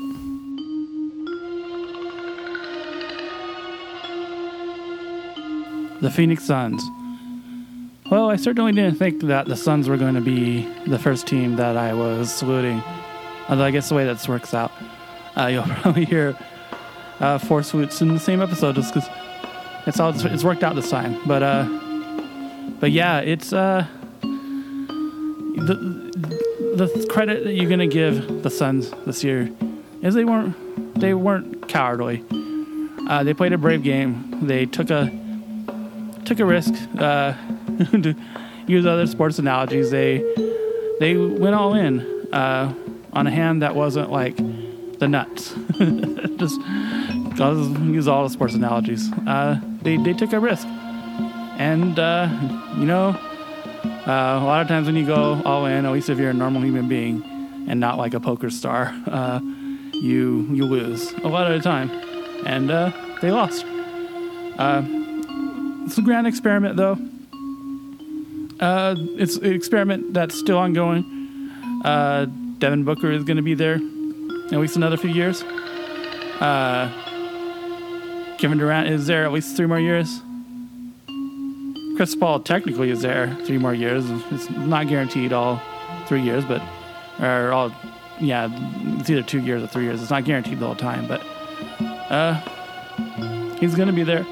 The 6.02 6.10
Phoenix 6.10 6.44
Suns. 6.44 6.84
Well, 8.10 8.32
I 8.32 8.36
certainly 8.38 8.72
didn't 8.72 8.96
think 8.96 9.22
that 9.24 9.46
the 9.46 9.56
Suns 9.56 9.88
were 9.88 9.98
going 9.98 10.16
to 10.16 10.22
be 10.22 10.68
the 10.88 10.98
first 10.98 11.28
team 11.28 11.58
that 11.58 11.78
I 11.78 11.94
was 11.94 12.34
saluting. 12.34 12.82
Although 13.50 13.66
I 13.66 13.72
guess 13.72 13.90
the 13.90 13.96
way 13.96 14.06
that 14.06 14.28
works 14.28 14.52
out, 14.54 14.72
uh, 15.36 15.46
you'll 15.52 15.64
probably 15.64 16.06
hear 16.06 16.36
uh, 17.20 17.38
four 17.38 17.62
salutes 17.62 18.02
in 18.02 18.14
the 18.14 18.20
same 18.20 18.42
episode 18.42 18.76
just 18.76 18.96
because 18.96 19.08
it's 19.86 20.00
all 20.00 20.10
it's 20.10 20.44
worked 20.44 20.64
out 20.64 20.76
this 20.76 20.90
time. 20.90 21.20
But 21.28 21.44
uh, 21.44 21.66
but 22.80 22.92
yeah, 22.92 23.20
it's 23.20 23.54
uh, 23.54 23.86
the 24.22 26.07
the 26.78 27.08
credit 27.10 27.44
that 27.44 27.54
you're 27.54 27.70
gonna 27.70 27.88
give 27.88 28.44
the 28.44 28.50
Suns 28.50 28.92
this 29.06 29.24
year 29.24 29.50
is 30.02 30.14
they 30.14 30.26
weren't 30.26 30.56
they 31.00 31.14
weren't 31.14 31.68
cowardly. 31.68 32.24
Uh, 33.08 33.24
they 33.24 33.34
played 33.34 33.54
a 33.54 33.58
brave 33.58 33.84
game. 33.84 34.46
They 34.48 34.66
took 34.66 34.90
a 34.90 35.12
took 36.26 36.40
a 36.40 36.46
risk. 36.46 36.74
Uh, 36.98 37.34
to 37.92 38.16
use 38.68 38.86
other 38.86 39.08
sports 39.08 39.40
analogies, 39.40 39.92
they 39.92 40.18
they 41.00 41.16
went 41.16 41.56
all 41.56 41.74
in. 41.74 42.02
uh, 42.34 42.74
on 43.14 43.26
a 43.26 43.32
hand 43.32 43.64
that 43.64 43.76
wasn't 43.76 44.12
like 44.12 44.36
the 45.00 45.08
nuts. 45.08 45.54
Just 46.38 46.60
use 46.62 48.08
all 48.08 48.24
the 48.24 48.30
sports 48.30 48.54
analogies. 48.54 49.12
Uh, 49.26 49.60
they 49.82 49.98
they 49.98 50.14
took 50.14 50.34
a 50.34 50.40
risk, 50.40 50.68
and 50.68 51.98
uh, 51.98 52.30
you 52.78 52.86
know, 52.86 53.18
uh, 54.08 54.40
a 54.42 54.46
lot 54.46 54.62
of 54.62 54.70
times 54.70 54.88
when 54.88 54.96
you 54.96 55.06
go 55.06 55.42
all 55.44 55.66
in, 55.66 55.86
at 55.86 55.92
least 55.92 56.10
if 56.10 56.18
you're 56.18 56.30
a 56.30 56.34
normal 56.34 56.62
human 56.62 56.88
being 56.88 57.22
and 57.68 57.78
not 57.78 57.98
like 57.98 58.14
a 58.14 58.22
poker 58.22 58.50
star, 58.50 58.86
uh, 59.08 59.42
you 59.92 60.48
you 60.50 60.64
lose 60.64 61.12
a 61.24 61.28
lot 61.28 61.52
of 61.52 61.58
the 61.58 61.62
time, 61.62 61.90
and 62.46 62.72
uh, 62.72 62.90
they 63.22 63.32
lost. 63.32 63.66
Uh, 64.58 64.82
it's 65.86 65.98
a 65.98 66.02
grand 66.02 66.26
experiment, 66.26 66.78
though. 66.78 66.98
Uh, 68.62 68.96
it's 69.18 69.36
an 69.36 69.54
experiment 69.54 70.14
that's 70.14 70.40
still 70.40 70.58
ongoing. 70.58 71.04
Uh, 71.84 72.28
Devin 72.60 72.86
Booker 72.86 73.12
is 73.12 73.26
going 73.26 73.38
to 73.38 73.44
be 73.44 73.56
there 73.56 73.76
at 73.76 74.60
least 74.60 74.78
another 74.78 74.96
few 74.96 75.10
years. 75.10 75.44
Kevin 78.38 78.58
Durant 78.58 78.88
is 78.88 79.08
there 79.08 79.26
at 79.26 79.34
least 79.34 79.58
three 79.58 79.66
more 79.66 79.80
years. 79.80 80.22
Chris 81.98 82.16
Paul 82.16 82.40
technically 82.42 82.92
is 82.92 83.02
there 83.02 83.36
three 83.46 83.58
more 83.58 83.74
years. 83.74 84.06
It's 84.32 84.52
not 84.52 84.88
guaranteed 84.88 85.34
all 85.34 85.60
three 86.06 86.22
years, 86.22 86.46
but 86.46 86.62
or 87.20 87.52
all 87.52 87.74
yeah, 88.20 88.50
it's 89.00 89.10
either 89.10 89.24
two 89.24 89.40
years 89.40 89.64
or 89.64 89.68
three 89.68 89.86
years. 89.86 90.00
It's 90.00 90.12
not 90.12 90.24
guaranteed 90.24 90.60
the 90.60 90.68
whole 90.68 90.76
time, 90.76 91.08
but 91.08 91.22
uh, 92.12 92.36
he's 93.60 93.74
gonna 93.74 93.94
be 93.94 94.04
there. 94.04 94.24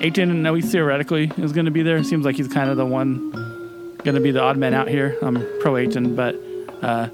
Ayton, 0.00 0.46
at 0.46 0.52
least 0.52 0.70
theoretically, 0.70 1.32
is 1.38 1.52
gonna 1.52 1.72
be 1.72 1.82
there. 1.82 2.04
Seems 2.04 2.24
like 2.24 2.36
he's 2.36 2.46
kind 2.46 2.70
of 2.70 2.76
the 2.76 2.86
one 2.86 3.96
gonna 4.04 4.20
be 4.20 4.30
the 4.30 4.40
odd 4.40 4.56
man 4.56 4.72
out 4.72 4.86
here. 4.86 5.18
I'm 5.22 5.44
pro 5.58 5.76
Ayton, 5.76 6.14
but 6.14 6.36
uh, 6.82 7.08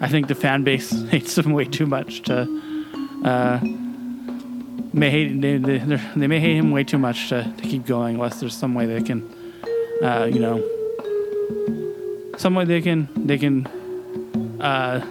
I 0.00 0.08
think 0.08 0.26
the 0.26 0.34
fan 0.34 0.64
base 0.64 0.90
hates 1.10 1.38
him 1.38 1.52
way 1.52 1.64
too 1.64 1.86
much 1.86 2.22
to. 2.22 2.48
Uh, 3.24 3.60
may 4.92 5.10
hate 5.10 5.40
they, 5.40 5.56
they, 5.58 5.78
they're- 5.78 6.12
may 6.16 6.40
hate 6.40 6.56
him 6.56 6.70
way 6.70 6.84
too 6.84 6.98
much 6.98 7.28
to, 7.28 7.44
to 7.56 7.62
keep 7.62 7.86
going 7.86 8.16
unless 8.16 8.40
there's 8.40 8.56
some 8.56 8.74
way 8.74 8.86
they 8.86 9.02
can, 9.02 9.22
uh, 10.02 10.28
you 10.30 10.40
know, 10.40 10.62
some 12.36 12.54
way 12.54 12.64
they 12.64 12.80
can 12.80 13.08
they 13.16 13.38
can 13.38 13.66
uh, 14.60 15.04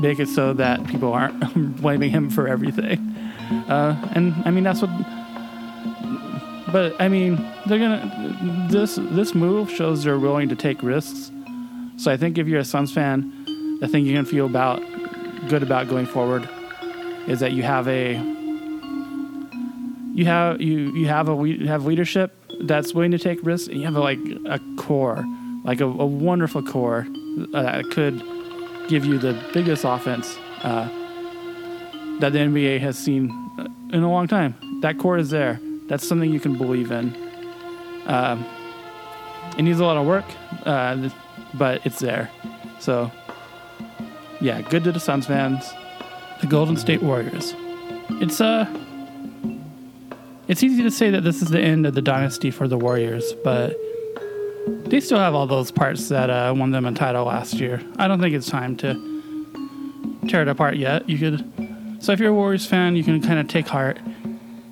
make 0.00 0.18
it 0.20 0.28
so 0.28 0.52
that 0.54 0.86
people 0.86 1.12
aren't 1.12 1.40
blaming 1.80 2.10
him 2.10 2.30
for 2.30 2.46
everything. 2.48 2.98
Uh, 3.68 4.10
and 4.14 4.34
I 4.44 4.50
mean 4.50 4.64
that's 4.64 4.82
what. 4.82 4.90
But 6.70 7.00
I 7.00 7.08
mean, 7.08 7.36
they're 7.66 7.78
gonna. 7.78 8.68
This 8.70 8.96
this 8.96 9.34
move 9.34 9.70
shows 9.70 10.04
they're 10.04 10.18
willing 10.18 10.48
to 10.50 10.56
take 10.56 10.82
risks. 10.82 11.30
So 11.96 12.12
I 12.12 12.16
think 12.16 12.36
if 12.38 12.46
you're 12.46 12.60
a 12.60 12.64
Suns 12.64 12.92
fan, 12.92 13.32
the 13.80 13.88
thing 13.88 14.04
you 14.04 14.14
can 14.14 14.24
feel 14.26 14.46
about 14.46 14.82
good 15.48 15.62
about 15.62 15.88
going 15.88 16.04
forward 16.06 16.48
is 17.26 17.40
that 17.40 17.52
you 17.52 17.62
have 17.62 17.88
a 17.88 18.16
you 20.18 20.24
have 20.24 20.60
you 20.60 20.92
you 20.94 21.06
have 21.06 21.28
a 21.28 21.34
we- 21.36 21.64
have 21.68 21.86
leadership 21.86 22.34
that's 22.62 22.92
willing 22.92 23.12
to 23.12 23.18
take 23.20 23.38
risks, 23.46 23.68
and 23.68 23.76
you 23.76 23.84
have 23.84 23.94
a, 23.94 24.00
like 24.00 24.18
a 24.46 24.58
core, 24.76 25.24
like 25.62 25.80
a, 25.80 25.84
a 25.84 26.06
wonderful 26.06 26.60
core 26.60 27.06
uh, 27.54 27.62
that 27.62 27.84
could 27.92 28.20
give 28.88 29.04
you 29.04 29.16
the 29.18 29.40
biggest 29.54 29.84
offense 29.84 30.36
uh, 30.64 30.88
that 32.18 32.32
the 32.32 32.38
NBA 32.40 32.80
has 32.80 32.98
seen 32.98 33.30
uh, 33.60 33.68
in 33.92 34.02
a 34.02 34.10
long 34.10 34.26
time. 34.26 34.56
That 34.82 34.98
core 34.98 35.18
is 35.18 35.30
there. 35.30 35.60
That's 35.86 36.06
something 36.08 36.32
you 36.32 36.40
can 36.40 36.58
believe 36.58 36.90
in. 36.90 37.14
Um, 38.06 38.44
it 39.56 39.62
needs 39.62 39.78
a 39.78 39.84
lot 39.84 39.98
of 39.98 40.04
work, 40.04 40.24
uh, 40.66 41.10
but 41.54 41.86
it's 41.86 42.00
there. 42.00 42.28
So, 42.80 43.12
yeah, 44.40 44.62
good 44.62 44.82
to 44.82 44.90
the 44.90 44.98
Suns 44.98 45.26
fans. 45.26 45.64
The 46.40 46.48
Golden 46.48 46.76
State 46.76 47.04
Warriors. 47.04 47.54
It's 48.20 48.40
uh 48.40 48.66
it's 50.48 50.62
easy 50.62 50.82
to 50.82 50.90
say 50.90 51.10
that 51.10 51.22
this 51.22 51.42
is 51.42 51.50
the 51.50 51.60
end 51.60 51.86
of 51.86 51.94
the 51.94 52.02
dynasty 52.02 52.50
for 52.50 52.66
the 52.66 52.78
Warriors, 52.78 53.34
but 53.44 53.78
they 54.66 55.00
still 55.00 55.18
have 55.18 55.34
all 55.34 55.46
those 55.46 55.70
parts 55.70 56.08
that 56.08 56.30
uh, 56.30 56.54
won 56.56 56.70
them 56.70 56.86
a 56.86 56.92
title 56.92 57.26
last 57.26 57.54
year. 57.54 57.82
I 57.98 58.08
don't 58.08 58.20
think 58.20 58.34
it's 58.34 58.48
time 58.48 58.76
to 58.78 58.94
tear 60.26 60.42
it 60.42 60.48
apart 60.48 60.76
yet. 60.76 61.08
You 61.08 61.18
could, 61.18 61.98
so 62.00 62.12
if 62.12 62.20
you're 62.20 62.30
a 62.30 62.34
Warriors 62.34 62.64
fan, 62.64 62.96
you 62.96 63.04
can 63.04 63.20
kind 63.20 63.38
of 63.38 63.46
take 63.48 63.68
heart 63.68 63.98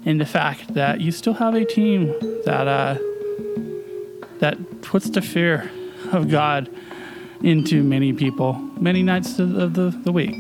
in 0.05 0.17
the 0.17 0.25
fact 0.25 0.73
that 0.75 1.03
you 1.03 1.13
still 1.13 1.35
have 1.35 1.55
a 1.55 1.65
team 1.65 2.07
that 2.45 2.67
uh, 2.67 2.97
that 4.39 4.83
puts 4.83 5.11
the 5.11 5.21
fear 5.21 5.71
of 6.13 6.31
God 6.31 6.71
into 7.43 7.83
many 7.83 8.13
people, 8.13 8.55
many 8.79 9.03
nights 9.03 9.39
of 9.39 9.75
the, 9.75 9.91
the 10.05 10.13
week. 10.13 10.35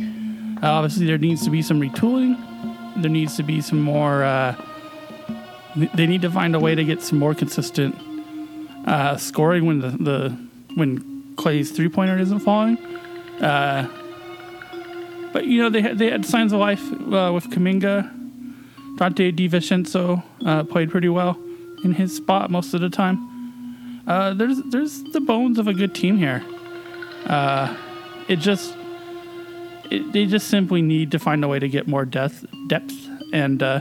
Uh, 0.63 0.71
obviously, 0.71 1.07
there 1.07 1.19
needs 1.19 1.45
to 1.45 1.51
be 1.51 1.61
some 1.61 1.81
retooling. 1.81 2.37
There 3.03 3.11
needs 3.11 3.37
to 3.37 3.43
be 3.43 3.61
some 3.61 3.83
more. 3.83 4.25
Uh, 4.25 4.55
they 5.95 6.07
need 6.07 6.23
to 6.23 6.31
find 6.31 6.55
a 6.55 6.61
way 6.61 6.75
to 6.75 6.85
get 6.85 7.03
some 7.03 7.19
more 7.19 7.35
consistent 7.35 7.95
uh, 8.87 9.17
scoring 9.17 9.67
when 9.67 9.81
the, 9.81 9.91
the 9.91 10.39
when 10.75 11.35
Clay's 11.37 11.71
three 11.71 11.89
pointer 11.89 12.19
isn't 12.19 12.41
falling. 12.41 12.79
Uh, 13.41 13.89
but 15.33 15.45
you 15.45 15.63
know 15.63 15.69
they 15.69 15.83
had, 15.83 15.99
they 15.99 16.11
had 16.11 16.25
signs 16.25 16.53
of 16.53 16.61
life 16.61 16.83
uh, 16.93 17.31
with 17.35 17.51
Kuminga. 17.51 18.13
Donte 18.97 19.37
DiVincenzo 19.37 20.23
uh, 20.47 20.65
played 20.65 20.91
pretty 20.91 21.11
well 21.11 21.39
in 21.85 21.93
his 21.93 22.17
spot 22.17 22.51
most 22.51 22.73
of 22.73 22.81
the 22.81 22.89
time. 22.89 24.03
Uh, 24.07 24.33
there's 24.33 24.63
there's 24.71 25.03
the 25.13 25.21
bones 25.21 25.59
of 25.59 25.69
a 25.69 25.75
good 25.75 25.95
team 25.95 26.17
here. 26.17 26.43
Uh, 27.27 27.77
it 28.29 28.37
just 28.37 28.75
it, 29.91 30.13
they 30.13 30.25
just 30.25 30.49
simply 30.49 30.81
need 30.81 31.11
to 31.11 31.19
find 31.19 31.45
a 31.45 31.49
way 31.49 31.59
to 31.59 31.69
get 31.69 31.87
more 31.87 32.05
depth 32.05 32.47
depth 32.69 32.95
and 33.33 33.63
uh, 33.63 33.81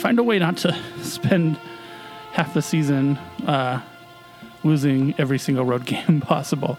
find 0.00 0.18
a 0.18 0.22
way 0.22 0.38
not 0.38 0.56
to 0.58 0.76
spend 1.02 1.56
half 2.32 2.54
the 2.54 2.62
season 2.62 3.16
uh, 3.46 3.80
losing 4.64 5.14
every 5.18 5.38
single 5.38 5.64
road 5.64 5.86
game 5.92 6.20
possible. 6.20 6.78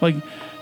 Like 0.00 0.16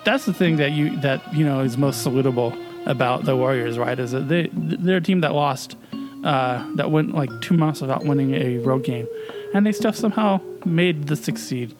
that's 0.04 0.24
the 0.24 0.32
thing 0.32 0.56
that 0.56 0.72
you 0.72 0.98
that 1.00 1.34
you 1.34 1.44
know 1.44 1.60
is 1.60 1.76
most 1.76 2.06
salutable 2.06 2.56
about 2.86 3.24
the 3.24 3.36
Warriors, 3.36 3.78
right? 3.78 3.98
Is 3.98 4.12
that 4.12 4.28
they 4.28 4.48
they're 4.52 4.96
a 4.96 5.00
team 5.00 5.20
that 5.20 5.34
lost 5.34 5.76
uh, 6.24 6.66
that 6.74 6.90
went 6.90 7.14
like 7.14 7.30
two 7.40 7.56
months 7.56 7.80
without 7.80 8.04
winning 8.04 8.34
a 8.34 8.58
road 8.58 8.84
game, 8.84 9.06
and 9.54 9.66
they 9.66 9.72
still 9.72 9.92
somehow 9.92 10.40
made 10.64 11.06
the 11.06 11.16
seed. 11.16 11.76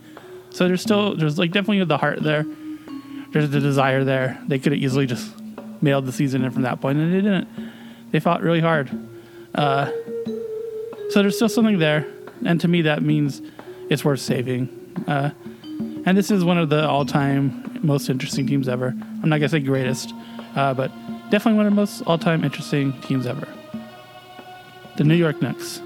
So 0.51 0.67
there's 0.67 0.83
still 0.83 1.17
there's 1.17 1.39
like 1.39 1.53
definitely 1.53 1.85
the 1.85 1.99
heart 1.99 2.23
there. 2.23 2.47
There's 3.33 3.51
the 3.51 3.61
desire 3.61 4.05
there. 4.05 4.41
They 4.47 4.59
could 4.59 4.73
have 4.73 4.81
easily 4.81 5.07
just 5.07 5.33
mailed 5.83 6.07
the 6.07 6.13
season 6.13 6.45
in 6.45 6.51
from 6.51 6.63
that 6.63 6.81
point, 6.81 6.99
and 6.99 7.13
they 7.13 7.21
didn't. 7.21 7.49
They 8.11 8.21
fought 8.21 8.43
really 8.43 8.61
hard. 8.61 8.91
Uh, 9.55 9.91
so 11.11 11.23
there's 11.23 11.37
still 11.37 11.49
something 11.49 11.79
there, 11.79 12.07
and 12.45 12.61
to 12.61 12.69
me 12.69 12.83
that 12.83 13.03
means 13.03 13.43
it's 13.89 14.05
worth 14.05 14.21
saving. 14.21 14.69
Uh, 15.07 15.31
and 16.05 16.17
this 16.17 16.31
is 16.31 16.45
one 16.45 16.59
of 16.59 16.69
the 16.69 16.89
all-time 16.89 17.81
most 17.83 18.09
interesting 18.09 18.47
teams 18.47 18.69
ever. 18.69 18.89
I'm 19.23 19.29
not 19.29 19.39
gonna 19.39 19.49
say 19.49 19.61
greatest, 19.61 20.13
uh, 20.55 20.75
but 20.75 20.91
definitely 21.31 21.55
one 21.55 21.67
of 21.67 21.73
the 21.73 21.77
most 21.77 22.03
all-time 22.03 22.45
interesting 22.45 22.99
teams 23.03 23.27
ever. 23.27 23.47
The 24.97 25.05
New 25.05 25.15
York 25.15 25.41
Knicks. 25.41 25.81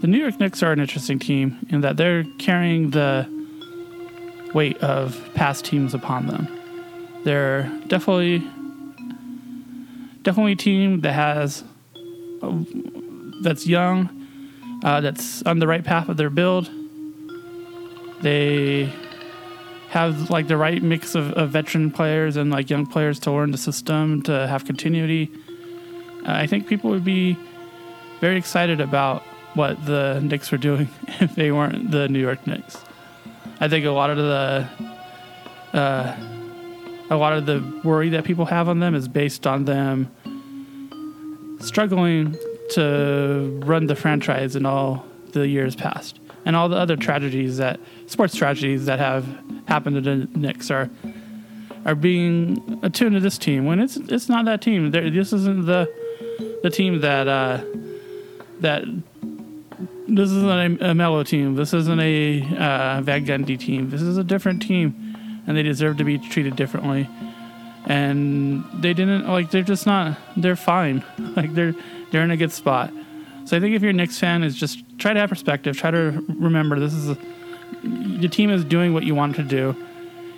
The 0.00 0.06
New 0.06 0.18
York 0.18 0.38
Knicks 0.38 0.62
are 0.62 0.72
an 0.72 0.80
interesting 0.80 1.18
team 1.18 1.66
in 1.70 1.80
that 1.80 1.96
they're 1.96 2.24
carrying 2.38 2.90
the 2.90 3.28
weight 4.54 4.78
of 4.78 5.28
past 5.34 5.64
teams 5.64 5.92
upon 5.92 6.26
them. 6.26 6.48
They're 7.24 7.64
definitely 7.88 8.38
definitely 10.22 10.52
a 10.52 10.56
team 10.56 11.00
that 11.00 11.12
has 11.12 11.64
that's 13.42 13.66
young, 13.66 14.08
uh, 14.84 15.00
that's 15.00 15.42
on 15.42 15.58
the 15.58 15.66
right 15.66 15.84
path 15.84 16.08
of 16.08 16.16
their 16.16 16.30
build. 16.30 16.70
They 18.22 18.92
have 19.90 20.28
like 20.30 20.48
the 20.48 20.56
right 20.56 20.82
mix 20.82 21.14
of, 21.14 21.32
of 21.32 21.50
veteran 21.50 21.90
players 21.90 22.36
and 22.36 22.50
like 22.50 22.68
young 22.68 22.86
players 22.86 23.18
to 23.20 23.32
learn 23.32 23.50
the 23.50 23.58
system 23.58 24.22
to 24.22 24.46
have 24.46 24.64
continuity. 24.64 25.30
Uh, 26.26 26.32
I 26.32 26.46
think 26.46 26.66
people 26.66 26.90
would 26.90 27.04
be 27.04 27.38
very 28.20 28.36
excited 28.36 28.80
about 28.80 29.22
what 29.54 29.84
the 29.86 30.20
Knicks 30.20 30.52
were 30.52 30.58
doing 30.58 30.88
if 31.20 31.34
they 31.34 31.50
weren't 31.50 31.90
the 31.90 32.08
New 32.08 32.20
York 32.20 32.46
Knicks. 32.46 32.76
I 33.60 33.68
think 33.68 33.86
a 33.86 33.90
lot 33.90 34.10
of 34.10 34.16
the 34.18 34.68
uh, 35.72 36.16
a 37.10 37.16
lot 37.16 37.32
of 37.32 37.46
the 37.46 37.80
worry 37.82 38.10
that 38.10 38.24
people 38.24 38.44
have 38.46 38.68
on 38.68 38.80
them 38.80 38.94
is 38.94 39.08
based 39.08 39.46
on 39.46 39.64
them 39.64 40.10
struggling 41.60 42.36
to 42.70 43.60
run 43.64 43.86
the 43.86 43.96
franchise 43.96 44.56
in 44.56 44.66
all 44.66 45.04
the 45.32 45.46
years 45.46 45.74
past, 45.74 46.18
and 46.44 46.56
all 46.56 46.68
the 46.68 46.76
other 46.76 46.96
tragedies 46.96 47.58
that 47.58 47.80
sports 48.06 48.34
tragedies 48.34 48.86
that 48.86 48.98
have 48.98 49.26
happened 49.66 49.96
to 49.96 50.00
the 50.00 50.38
Knicks 50.38 50.70
are 50.70 50.90
are 51.84 51.94
being 51.94 52.80
attuned 52.82 53.14
to 53.14 53.20
this 53.20 53.38
team 53.38 53.64
when 53.64 53.80
it's 53.80 53.96
it's 53.96 54.28
not 54.28 54.44
that 54.46 54.60
team. 54.60 54.90
They're, 54.90 55.10
this 55.10 55.32
isn't 55.32 55.66
the 55.66 55.92
the 56.62 56.70
team 56.70 57.00
that 57.00 57.28
uh, 57.28 57.64
that 58.60 58.84
this 60.08 60.30
isn't 60.30 60.80
a, 60.82 60.90
a 60.90 60.94
Melo 60.94 61.22
team. 61.22 61.54
This 61.54 61.74
isn't 61.74 62.00
a 62.00 62.42
uh, 62.42 63.00
Van 63.02 63.26
Gundy 63.26 63.58
team. 63.58 63.90
This 63.90 64.02
is 64.02 64.16
a 64.16 64.24
different 64.24 64.62
team 64.62 65.08
and 65.48 65.56
they 65.56 65.62
deserve 65.62 65.96
to 65.96 66.04
be 66.04 66.18
treated 66.18 66.54
differently. 66.54 67.08
And 67.86 68.64
they 68.74 68.92
didn't 68.92 69.26
like 69.26 69.50
they're 69.50 69.62
just 69.62 69.86
not 69.86 70.18
they're 70.36 70.56
fine. 70.56 71.02
Like 71.36 71.54
they're 71.54 71.74
they're 72.10 72.22
in 72.22 72.30
a 72.30 72.36
good 72.36 72.52
spot. 72.52 72.92
So 73.44 73.56
I 73.56 73.60
think 73.60 73.74
if 73.74 73.82
you're 73.82 73.90
a 73.90 73.94
Knicks 73.94 74.18
fan, 74.18 74.42
is 74.42 74.54
just 74.54 74.82
try 74.98 75.12
to 75.14 75.20
have 75.20 75.30
perspective. 75.30 75.76
Try 75.76 75.90
to 75.90 76.24
remember 76.28 76.78
this 76.78 76.92
is 76.92 77.10
a, 77.10 77.18
the 77.82 78.28
team 78.28 78.50
is 78.50 78.64
doing 78.64 78.92
what 78.92 79.04
you 79.04 79.14
want 79.14 79.36
to 79.36 79.42
do. 79.42 79.74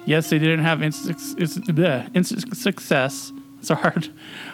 Yes, 0.07 0.31
they 0.31 0.39
didn't 0.39 0.65
have 0.65 0.83
instant, 0.83 1.19
instant, 1.39 2.17
instant 2.17 2.57
success. 2.57 3.33
It's 3.59 3.71
a 3.71 3.75
hard, 3.75 4.09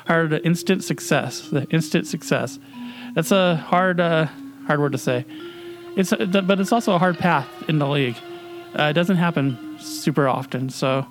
hard 0.06 0.32
instant 0.44 0.84
success. 0.84 1.48
The 1.48 1.64
instant 1.70 2.06
success. 2.06 2.58
That's 3.14 3.30
a 3.30 3.56
hard, 3.56 4.00
uh, 4.00 4.26
hard 4.66 4.80
word 4.80 4.92
to 4.92 4.98
say. 4.98 5.24
It's, 5.96 6.12
a, 6.12 6.26
but 6.26 6.60
it's 6.60 6.72
also 6.72 6.94
a 6.94 6.98
hard 6.98 7.18
path 7.18 7.48
in 7.68 7.78
the 7.78 7.88
league. 7.88 8.16
Uh, 8.78 8.84
it 8.84 8.92
doesn't 8.94 9.16
happen 9.16 9.76
super 9.78 10.28
often. 10.28 10.68
So 10.68 11.06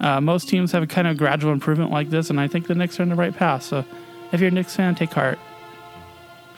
uh, 0.00 0.20
most 0.20 0.48
teams 0.48 0.72
have 0.72 0.82
a 0.82 0.86
kind 0.86 1.06
of 1.06 1.16
gradual 1.16 1.52
improvement 1.52 1.90
like 1.90 2.10
this, 2.10 2.30
and 2.30 2.40
I 2.40 2.48
think 2.48 2.66
the 2.66 2.74
Knicks 2.74 2.98
are 2.98 3.02
in 3.02 3.08
the 3.08 3.14
right 3.14 3.34
path. 3.34 3.62
So 3.62 3.84
if 4.32 4.40
you're 4.40 4.48
a 4.48 4.52
Knicks 4.52 4.76
fan, 4.76 4.94
take 4.94 5.12
heart. 5.12 5.38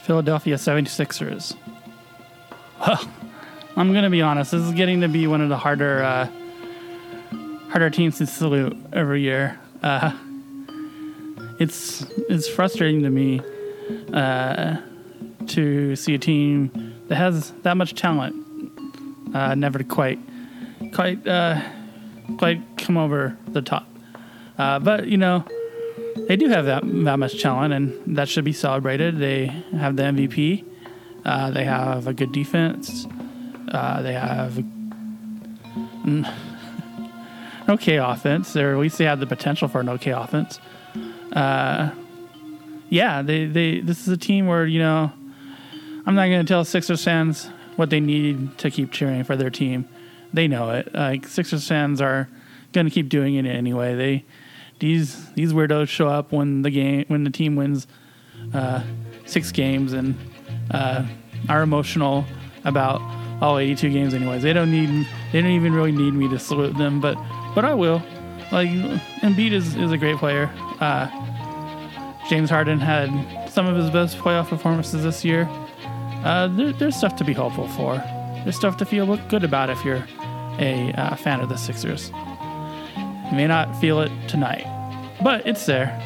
Philadelphia 0.02 0.56
76ers. 0.56 1.56
Well, 2.80 3.08
I'm 3.76 3.92
gonna 3.94 4.10
be 4.10 4.20
honest. 4.20 4.50
This 4.50 4.62
is 4.62 4.72
getting 4.72 5.00
to 5.02 5.08
be 5.08 5.26
one 5.26 5.40
of 5.40 5.48
the 5.48 5.56
harder, 5.56 6.02
uh, 6.02 6.28
harder 7.68 7.90
teams 7.90 8.18
to 8.18 8.26
salute 8.26 8.76
every 8.92 9.22
year. 9.22 9.58
Uh, 9.82 10.12
it's 11.58 12.02
it's 12.28 12.48
frustrating 12.48 13.02
to 13.02 13.10
me 13.10 13.40
uh, 14.12 14.76
to 15.46 15.96
see 15.96 16.14
a 16.14 16.18
team 16.18 16.94
that 17.08 17.16
has 17.16 17.52
that 17.62 17.76
much 17.76 17.94
talent 17.94 18.34
uh, 19.34 19.54
never 19.54 19.78
to 19.78 19.84
quite 19.84 20.18
quite 20.92 21.26
uh, 21.26 21.60
quite 22.38 22.60
come 22.76 22.96
over 22.96 23.36
the 23.48 23.62
top. 23.62 23.86
Uh, 24.58 24.78
but 24.78 25.06
you 25.06 25.16
know, 25.16 25.44
they 26.28 26.36
do 26.36 26.48
have 26.48 26.66
that 26.66 26.82
that 27.04 27.18
much 27.18 27.40
talent, 27.40 27.72
and 27.74 28.16
that 28.16 28.28
should 28.28 28.44
be 28.44 28.52
celebrated. 28.52 29.18
They 29.18 29.46
have 29.46 29.96
the 29.96 30.04
MVP. 30.04 30.64
Uh, 31.24 31.50
they 31.50 31.64
have 31.64 32.06
a 32.06 32.12
good 32.12 32.32
defense. 32.32 33.06
Uh, 33.68 34.02
they 34.02 34.12
have 34.12 34.58
an 36.04 36.26
okay 37.68 37.96
offense, 37.96 38.56
or 38.56 38.72
at 38.72 38.78
least 38.78 38.98
they 38.98 39.04
have 39.04 39.20
the 39.20 39.26
potential 39.26 39.68
for 39.68 39.80
an 39.80 39.88
okay 39.88 40.10
offense. 40.10 40.60
Uh, 41.32 41.90
yeah, 42.88 43.22
they, 43.22 43.46
they 43.46 43.80
this 43.80 44.02
is 44.02 44.08
a 44.08 44.18
team 44.18 44.46
where 44.46 44.66
you 44.66 44.78
know 44.78 45.12
I'm 46.06 46.14
not 46.14 46.26
going 46.26 46.44
to 46.44 46.48
tell 46.48 46.64
Sixers 46.64 47.04
fans 47.04 47.48
what 47.76 47.90
they 47.90 48.00
need 48.00 48.58
to 48.58 48.70
keep 48.70 48.92
cheering 48.92 49.24
for 49.24 49.36
their 49.36 49.50
team. 49.50 49.88
They 50.32 50.48
know 50.48 50.70
it. 50.70 50.92
Like 50.94 51.26
Sixers 51.26 51.66
fans 51.66 52.00
are 52.00 52.28
going 52.72 52.86
to 52.86 52.90
keep 52.90 53.08
doing 53.08 53.34
it 53.34 53.46
anyway. 53.46 53.94
They 53.94 54.24
these 54.82 55.30
these 55.34 55.52
weirdos 55.52 55.88
show 55.88 56.08
up 56.08 56.32
when 56.32 56.62
the 56.62 56.70
game 56.70 57.04
when 57.06 57.22
the 57.22 57.30
team 57.30 57.54
wins 57.54 57.86
uh, 58.52 58.82
six 59.26 59.52
games 59.52 59.92
and 59.92 60.16
uh, 60.72 61.06
are 61.48 61.62
emotional 61.62 62.24
about 62.64 63.00
all 63.40 63.58
82 63.58 63.90
games 63.90 64.12
anyways. 64.12 64.42
They 64.42 64.52
don't 64.52 64.72
need 64.72 65.06
they 65.30 65.40
don't 65.40 65.52
even 65.52 65.72
really 65.72 65.92
need 65.92 66.14
me 66.14 66.28
to 66.28 66.38
salute 66.38 66.76
them, 66.76 67.00
but 67.00 67.16
but 67.54 67.64
I 67.64 67.74
will. 67.74 68.02
Like 68.50 68.68
Embiid 69.22 69.52
is, 69.52 69.76
is 69.76 69.92
a 69.92 69.96
great 69.96 70.18
player. 70.18 70.50
Uh, 70.80 71.08
James 72.28 72.50
Harden 72.50 72.80
had 72.80 73.08
some 73.50 73.66
of 73.66 73.76
his 73.76 73.88
best 73.90 74.18
playoff 74.18 74.48
performances 74.48 75.04
this 75.04 75.24
year. 75.24 75.48
Uh, 76.24 76.48
there, 76.48 76.72
there's 76.72 76.96
stuff 76.96 77.16
to 77.16 77.24
be 77.24 77.32
hopeful 77.32 77.68
for. 77.68 77.96
There's 78.42 78.56
stuff 78.56 78.76
to 78.78 78.84
feel 78.84 79.16
good 79.28 79.44
about 79.44 79.70
if 79.70 79.84
you're 79.84 80.04
a 80.58 80.92
uh, 80.96 81.16
fan 81.16 81.40
of 81.40 81.48
the 81.48 81.56
Sixers. 81.56 82.10
You 83.32 83.38
may 83.38 83.46
not 83.46 83.74
feel 83.80 84.00
it 84.00 84.12
tonight, 84.28 84.66
but 85.22 85.46
it's 85.46 85.66
there. 85.66 86.00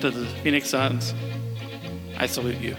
To 0.00 0.10
the 0.10 0.26
Phoenix 0.42 0.70
Suns, 0.70 1.14
I 2.16 2.26
salute 2.26 2.58
you. 2.58 2.76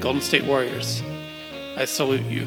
Golden 0.00 0.20
State 0.20 0.44
Warriors, 0.44 1.02
I 1.78 1.86
salute 1.86 2.26
you. 2.26 2.46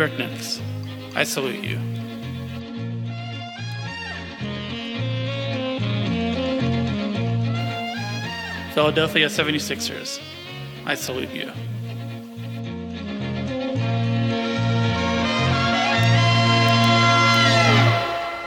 York 0.00 0.18
Knicks, 0.18 0.62
I 1.14 1.24
salute 1.24 1.62
you. 1.62 1.76
Philadelphia 8.72 9.26
76ers, 9.26 10.18
I 10.86 10.94
salute 10.94 11.28
you. 11.28 11.50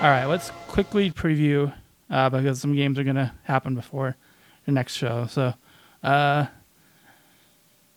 All 0.01 0.09
right, 0.09 0.25
let's 0.25 0.49
quickly 0.67 1.11
preview 1.11 1.71
uh, 2.09 2.31
because 2.31 2.59
some 2.59 2.75
games 2.75 2.97
are 2.97 3.03
going 3.03 3.15
to 3.15 3.31
happen 3.43 3.75
before 3.75 4.17
the 4.65 4.71
next 4.71 4.95
show. 4.95 5.27
So, 5.27 5.53
uh, 6.01 6.47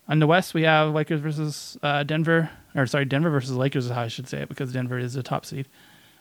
on 0.09 0.19
the 0.19 0.27
West, 0.27 0.55
we 0.55 0.63
have 0.63 0.95
Lakers 0.95 1.21
versus 1.21 1.77
uh, 1.83 2.03
Denver, 2.03 2.51
or 2.75 2.87
sorry, 2.87 3.05
Denver 3.05 3.31
versus 3.31 3.53
Lakers 3.53 3.87
is 3.87 3.91
how 3.91 4.03
I 4.03 4.09
should 4.09 4.29
say 4.29 4.43
it 4.43 4.49
because 4.49 4.73
Denver 4.73 4.99
is 4.99 5.15
the 5.15 5.23
top 5.23 5.45
seed. 5.45 5.69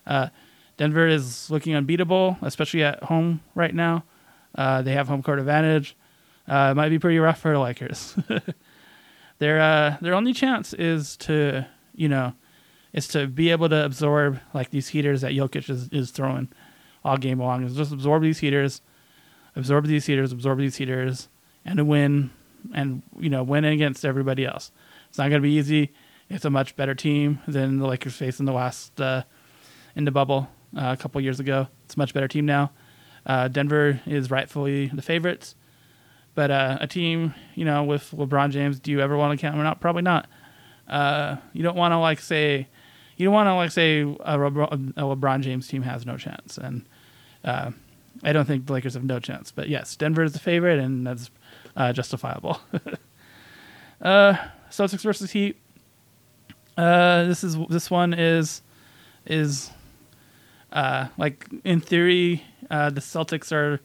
Uh, 0.08 0.30
Denver 0.78 1.08
is 1.08 1.50
looking 1.50 1.76
unbeatable, 1.76 2.38
especially 2.41 2.84
at 2.84 3.04
home 3.04 3.41
right 3.54 3.74
now. 3.74 4.04
Uh, 4.56 4.82
they 4.82 4.93
have 4.93 5.08
home 5.08 5.21
court 5.21 5.39
advantage. 5.39 5.95
Uh, 6.48 6.69
it 6.71 6.76
might 6.76 6.89
be 6.89 7.00
pretty 7.00 7.19
rough 7.19 7.39
for 7.39 7.52
the 7.52 7.60
Lakers. 7.60 8.17
their 9.39 9.62
uh, 9.62 9.98
their 10.02 10.13
only 10.13 10.34
chance 10.34 10.74
is 10.74 11.17
to 11.17 11.67
you 11.93 12.10
know 12.10 12.34
is 12.93 13.08
to 13.10 13.28
be 13.28 13.52
able 13.52 13.69
to 13.69 13.86
absorb 13.86 14.39
like 14.54 14.69
these 14.69 14.89
heaters 14.89 15.21
that 15.21 15.34
Jokic 15.34 15.69
is, 15.69 15.89
is 15.89 16.12
throwing 16.12 16.50
all 17.04 17.17
game 17.17 17.39
long. 17.39 17.63
Is 17.63 17.76
just 17.76 17.91
absorb 17.91 18.24
these 18.24 18.39
heaters, 18.39 18.82
absorb 19.56 19.86
these 19.86 20.06
heaters, 20.06 20.32
absorb 20.32 20.60
these 20.60 20.78
heaters, 20.78 21.30
and 21.63 21.88
win 21.88 22.32
and 22.73 23.01
you 23.19 23.30
know 23.30 23.43
win 23.43 23.65
against 23.65 24.06
everybody 24.06 24.45
else. 24.45 24.71
It's 25.10 25.17
not 25.17 25.30
going 25.30 25.41
to 25.41 25.47
be 25.47 25.54
easy. 25.54 25.93
It's 26.30 26.45
a 26.45 26.49
much 26.49 26.75
better 26.75 26.95
team 26.95 27.39
than 27.47 27.80
the 27.80 27.88
Lakers 27.88 28.15
faced 28.15 28.39
in 28.39 28.45
the 28.45 28.54
last 28.54 28.99
uh, 28.99 29.23
in 29.95 30.06
the 30.06 30.12
bubble 30.12 30.49
uh, 30.75 30.95
a 30.97 30.97
couple 30.97 31.21
years 31.21 31.39
ago. 31.39 31.67
It's 31.86 31.95
a 31.95 31.99
much 31.99 32.13
better 32.13 32.28
team 32.28 32.45
now. 32.45 32.71
Uh, 33.25 33.47
Denver 33.47 34.01
is 34.06 34.30
rightfully 34.30 34.88
the 34.88 35.01
favorites, 35.01 35.56
but 36.34 36.51
uh, 36.51 36.78
a 36.82 36.88
team 36.88 37.34
you 37.56 37.65
know 37.65 37.84
with 37.84 38.12
LeBron 38.12 38.51
James, 38.51 38.80
do 38.80 38.91
you 38.91 39.01
ever 39.01 39.17
want 39.17 39.38
to 39.38 39.41
count 39.41 39.56
him 39.56 39.62
out? 39.65 39.80
Probably 39.80 40.04
not. 40.04 40.28
Uh, 40.88 41.38
you 41.54 41.63
don't 41.63 41.75
want 41.75 41.91
to 41.91 41.97
like 41.97 42.19
say 42.19 42.67
you 43.17 43.25
don't 43.25 43.34
want 43.34 43.47
to 43.47 43.56
like 43.56 43.71
say 43.71 44.01
a, 44.01 44.38
LeBron 44.38 45.41
James 45.41 45.67
team 45.67 45.84
has 45.84 46.06
no 46.06 46.17
chance, 46.17 46.58
and 46.58 46.86
uh, 47.43 47.71
I 48.23 48.34
don't 48.34 48.45
think 48.45 48.65
the 48.65 48.73
Lakers 48.73 48.93
have 48.95 49.04
no 49.04 49.19
chance. 49.19 49.51
But 49.51 49.69
yes, 49.69 49.95
Denver 49.95 50.23
is 50.23 50.34
the 50.34 50.39
favorite, 50.39 50.80
and 50.80 51.06
that's 51.08 51.30
uh, 51.76 51.94
justifiable. 51.94 52.60
uh, 54.02 54.36
Celtics 54.70 55.02
versus 55.02 55.32
Heat. 55.32 55.58
Uh, 56.78 57.24
this 57.26 57.44
is 57.44 57.58
this 57.70 57.90
one 57.90 58.14
is 58.14 58.62
is 59.26 59.72
uh, 60.72 61.08
like 61.18 61.48
in 61.64 61.80
theory 61.80 62.44
uh, 62.70 62.90
the 62.90 63.02
Celtics 63.02 63.52
are 63.52 63.80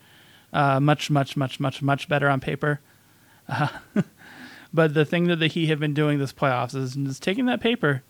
uh, 0.52 0.80
much 0.80 1.10
much 1.10 1.36
much 1.36 1.60
much 1.60 1.82
much 1.82 2.08
better 2.08 2.28
on 2.28 2.40
paper. 2.40 2.80
Uh, 3.48 3.68
but 4.72 4.94
the 4.94 5.04
thing 5.04 5.24
that 5.24 5.36
the 5.36 5.46
Heat 5.46 5.66
have 5.66 5.80
been 5.80 5.94
doing 5.94 6.18
this 6.18 6.32
playoffs 6.32 6.74
is, 6.74 6.96
is 6.96 7.20
taking 7.20 7.46
that 7.46 7.60
paper, 7.60 8.02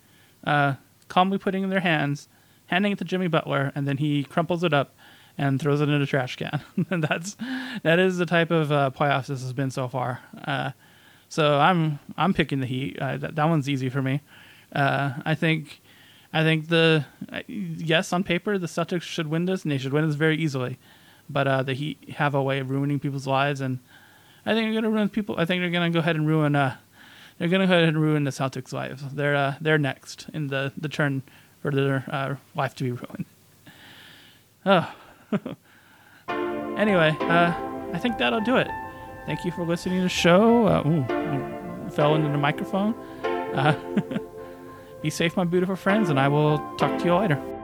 uh, 0.45 0.75
calmly 1.09 1.39
putting 1.39 1.63
in 1.63 1.71
their 1.71 1.81
hands, 1.81 2.29
handing 2.67 2.93
it 2.93 2.99
to 2.99 3.05
Jimmy 3.05 3.29
Butler, 3.29 3.73
and 3.75 3.87
then 3.87 3.99
he 3.99 4.25
crumples 4.25 4.65
it 4.65 4.73
up 4.73 4.95
and 5.41 5.59
throws 5.59 5.81
it 5.81 5.89
in 5.89 6.03
a 6.03 6.07
trash 6.07 6.37
can. 6.37 6.61
and 6.91 7.03
that's 7.09 7.37
that 7.83 7.99
is 7.99 8.19
the 8.19 8.27
type 8.27 8.51
of 8.51 8.71
uh, 8.71 8.91
playoffs 8.95 9.27
this 9.27 9.41
has 9.43 9.55
been 9.55 9.71
so 9.71 9.89
far. 9.89 10.21
Uh, 10.45 10.73
so 11.29 11.59
I'm 11.59 11.99
I'm 12.17 12.35
picking 12.35 12.61
the 12.61 12.67
Heat. 12.67 12.99
Uh, 13.01 13.17
that, 13.17 13.37
that 13.37 13.49
one's 13.49 13.69
easy 13.69 13.89
for 13.89 14.03
me. 14.03 14.21
Uh, 14.73 15.15
I 15.25 15.35
think 15.35 15.81
I 16.33 16.45
think 16.45 16.69
the 16.69 17.07
yes 17.49 18.13
on 18.13 18.23
paper 18.23 18.59
the 18.59 18.67
Celtics 18.67 19.03
should 19.03 19.29
win 19.29 19.47
this 19.47 19.63
and 19.63 19.73
they 19.73 19.79
should 19.79 19.95
win 19.95 20.07
this 20.07 20.17
very 20.17 20.37
easily, 20.37 20.79
but 21.29 21.49
uh, 21.49 21.63
the 21.63 21.73
Heat 21.73 22.11
have 22.11 22.35
a 22.35 22.43
way 22.43 22.59
of 22.59 22.71
ruining 22.71 23.01
people's 23.01 23.27
lives 23.27 23.63
and 23.63 23.79
I 24.45 24.53
think 24.53 24.67
they're 24.67 24.83
gonna 24.83 24.95
ruin 24.95 25.09
people. 25.09 25.37
I 25.39 25.47
think 25.47 25.63
they're 25.63 25.71
gonna 25.71 25.91
go 25.91 26.01
ahead 26.01 26.17
and 26.17 26.27
ruin 26.27 26.55
uh, 26.55 26.77
they're 27.39 27.49
gonna 27.49 27.67
go 27.67 27.73
ahead 27.73 27.89
and 27.89 27.99
ruin 27.99 28.25
the 28.25 28.31
Celtics' 28.31 28.75
lives. 28.75 29.03
They're 29.15 29.35
uh, 29.35 29.55
they're 29.59 29.79
next 29.79 30.27
in 30.35 30.49
the 30.49 30.73
the 30.77 30.91
turn 30.91 31.23
for 31.63 31.71
their 31.71 32.05
uh, 32.09 32.37
life 32.55 32.75
to 32.77 32.85
be 32.85 32.91
ruined. 32.91 33.25
Oh. 34.67 34.93
anyway, 36.29 37.17
uh, 37.21 37.55
I 37.93 37.99
think 37.99 38.19
that'll 38.19 38.41
do 38.41 38.57
it. 38.57 38.69
Thank 39.27 39.45
you 39.45 39.53
for 39.53 39.65
listening 39.65 39.99
to 39.99 40.03
the 40.05 40.09
show. 40.09 40.67
Uh, 40.67 40.83
ooh, 40.87 41.91
fell 41.91 42.15
into 42.15 42.29
the 42.29 42.39
microphone. 42.39 42.95
Uh, 43.25 43.77
be 45.03 45.11
safe, 45.11 45.37
my 45.37 45.45
beautiful 45.45 45.77
friends, 45.77 46.11
and 46.11 46.19
I 46.19 46.29
will 46.29 46.59
talk 46.77 46.99
to 46.99 47.05
you 47.05 47.15
later. 47.15 47.60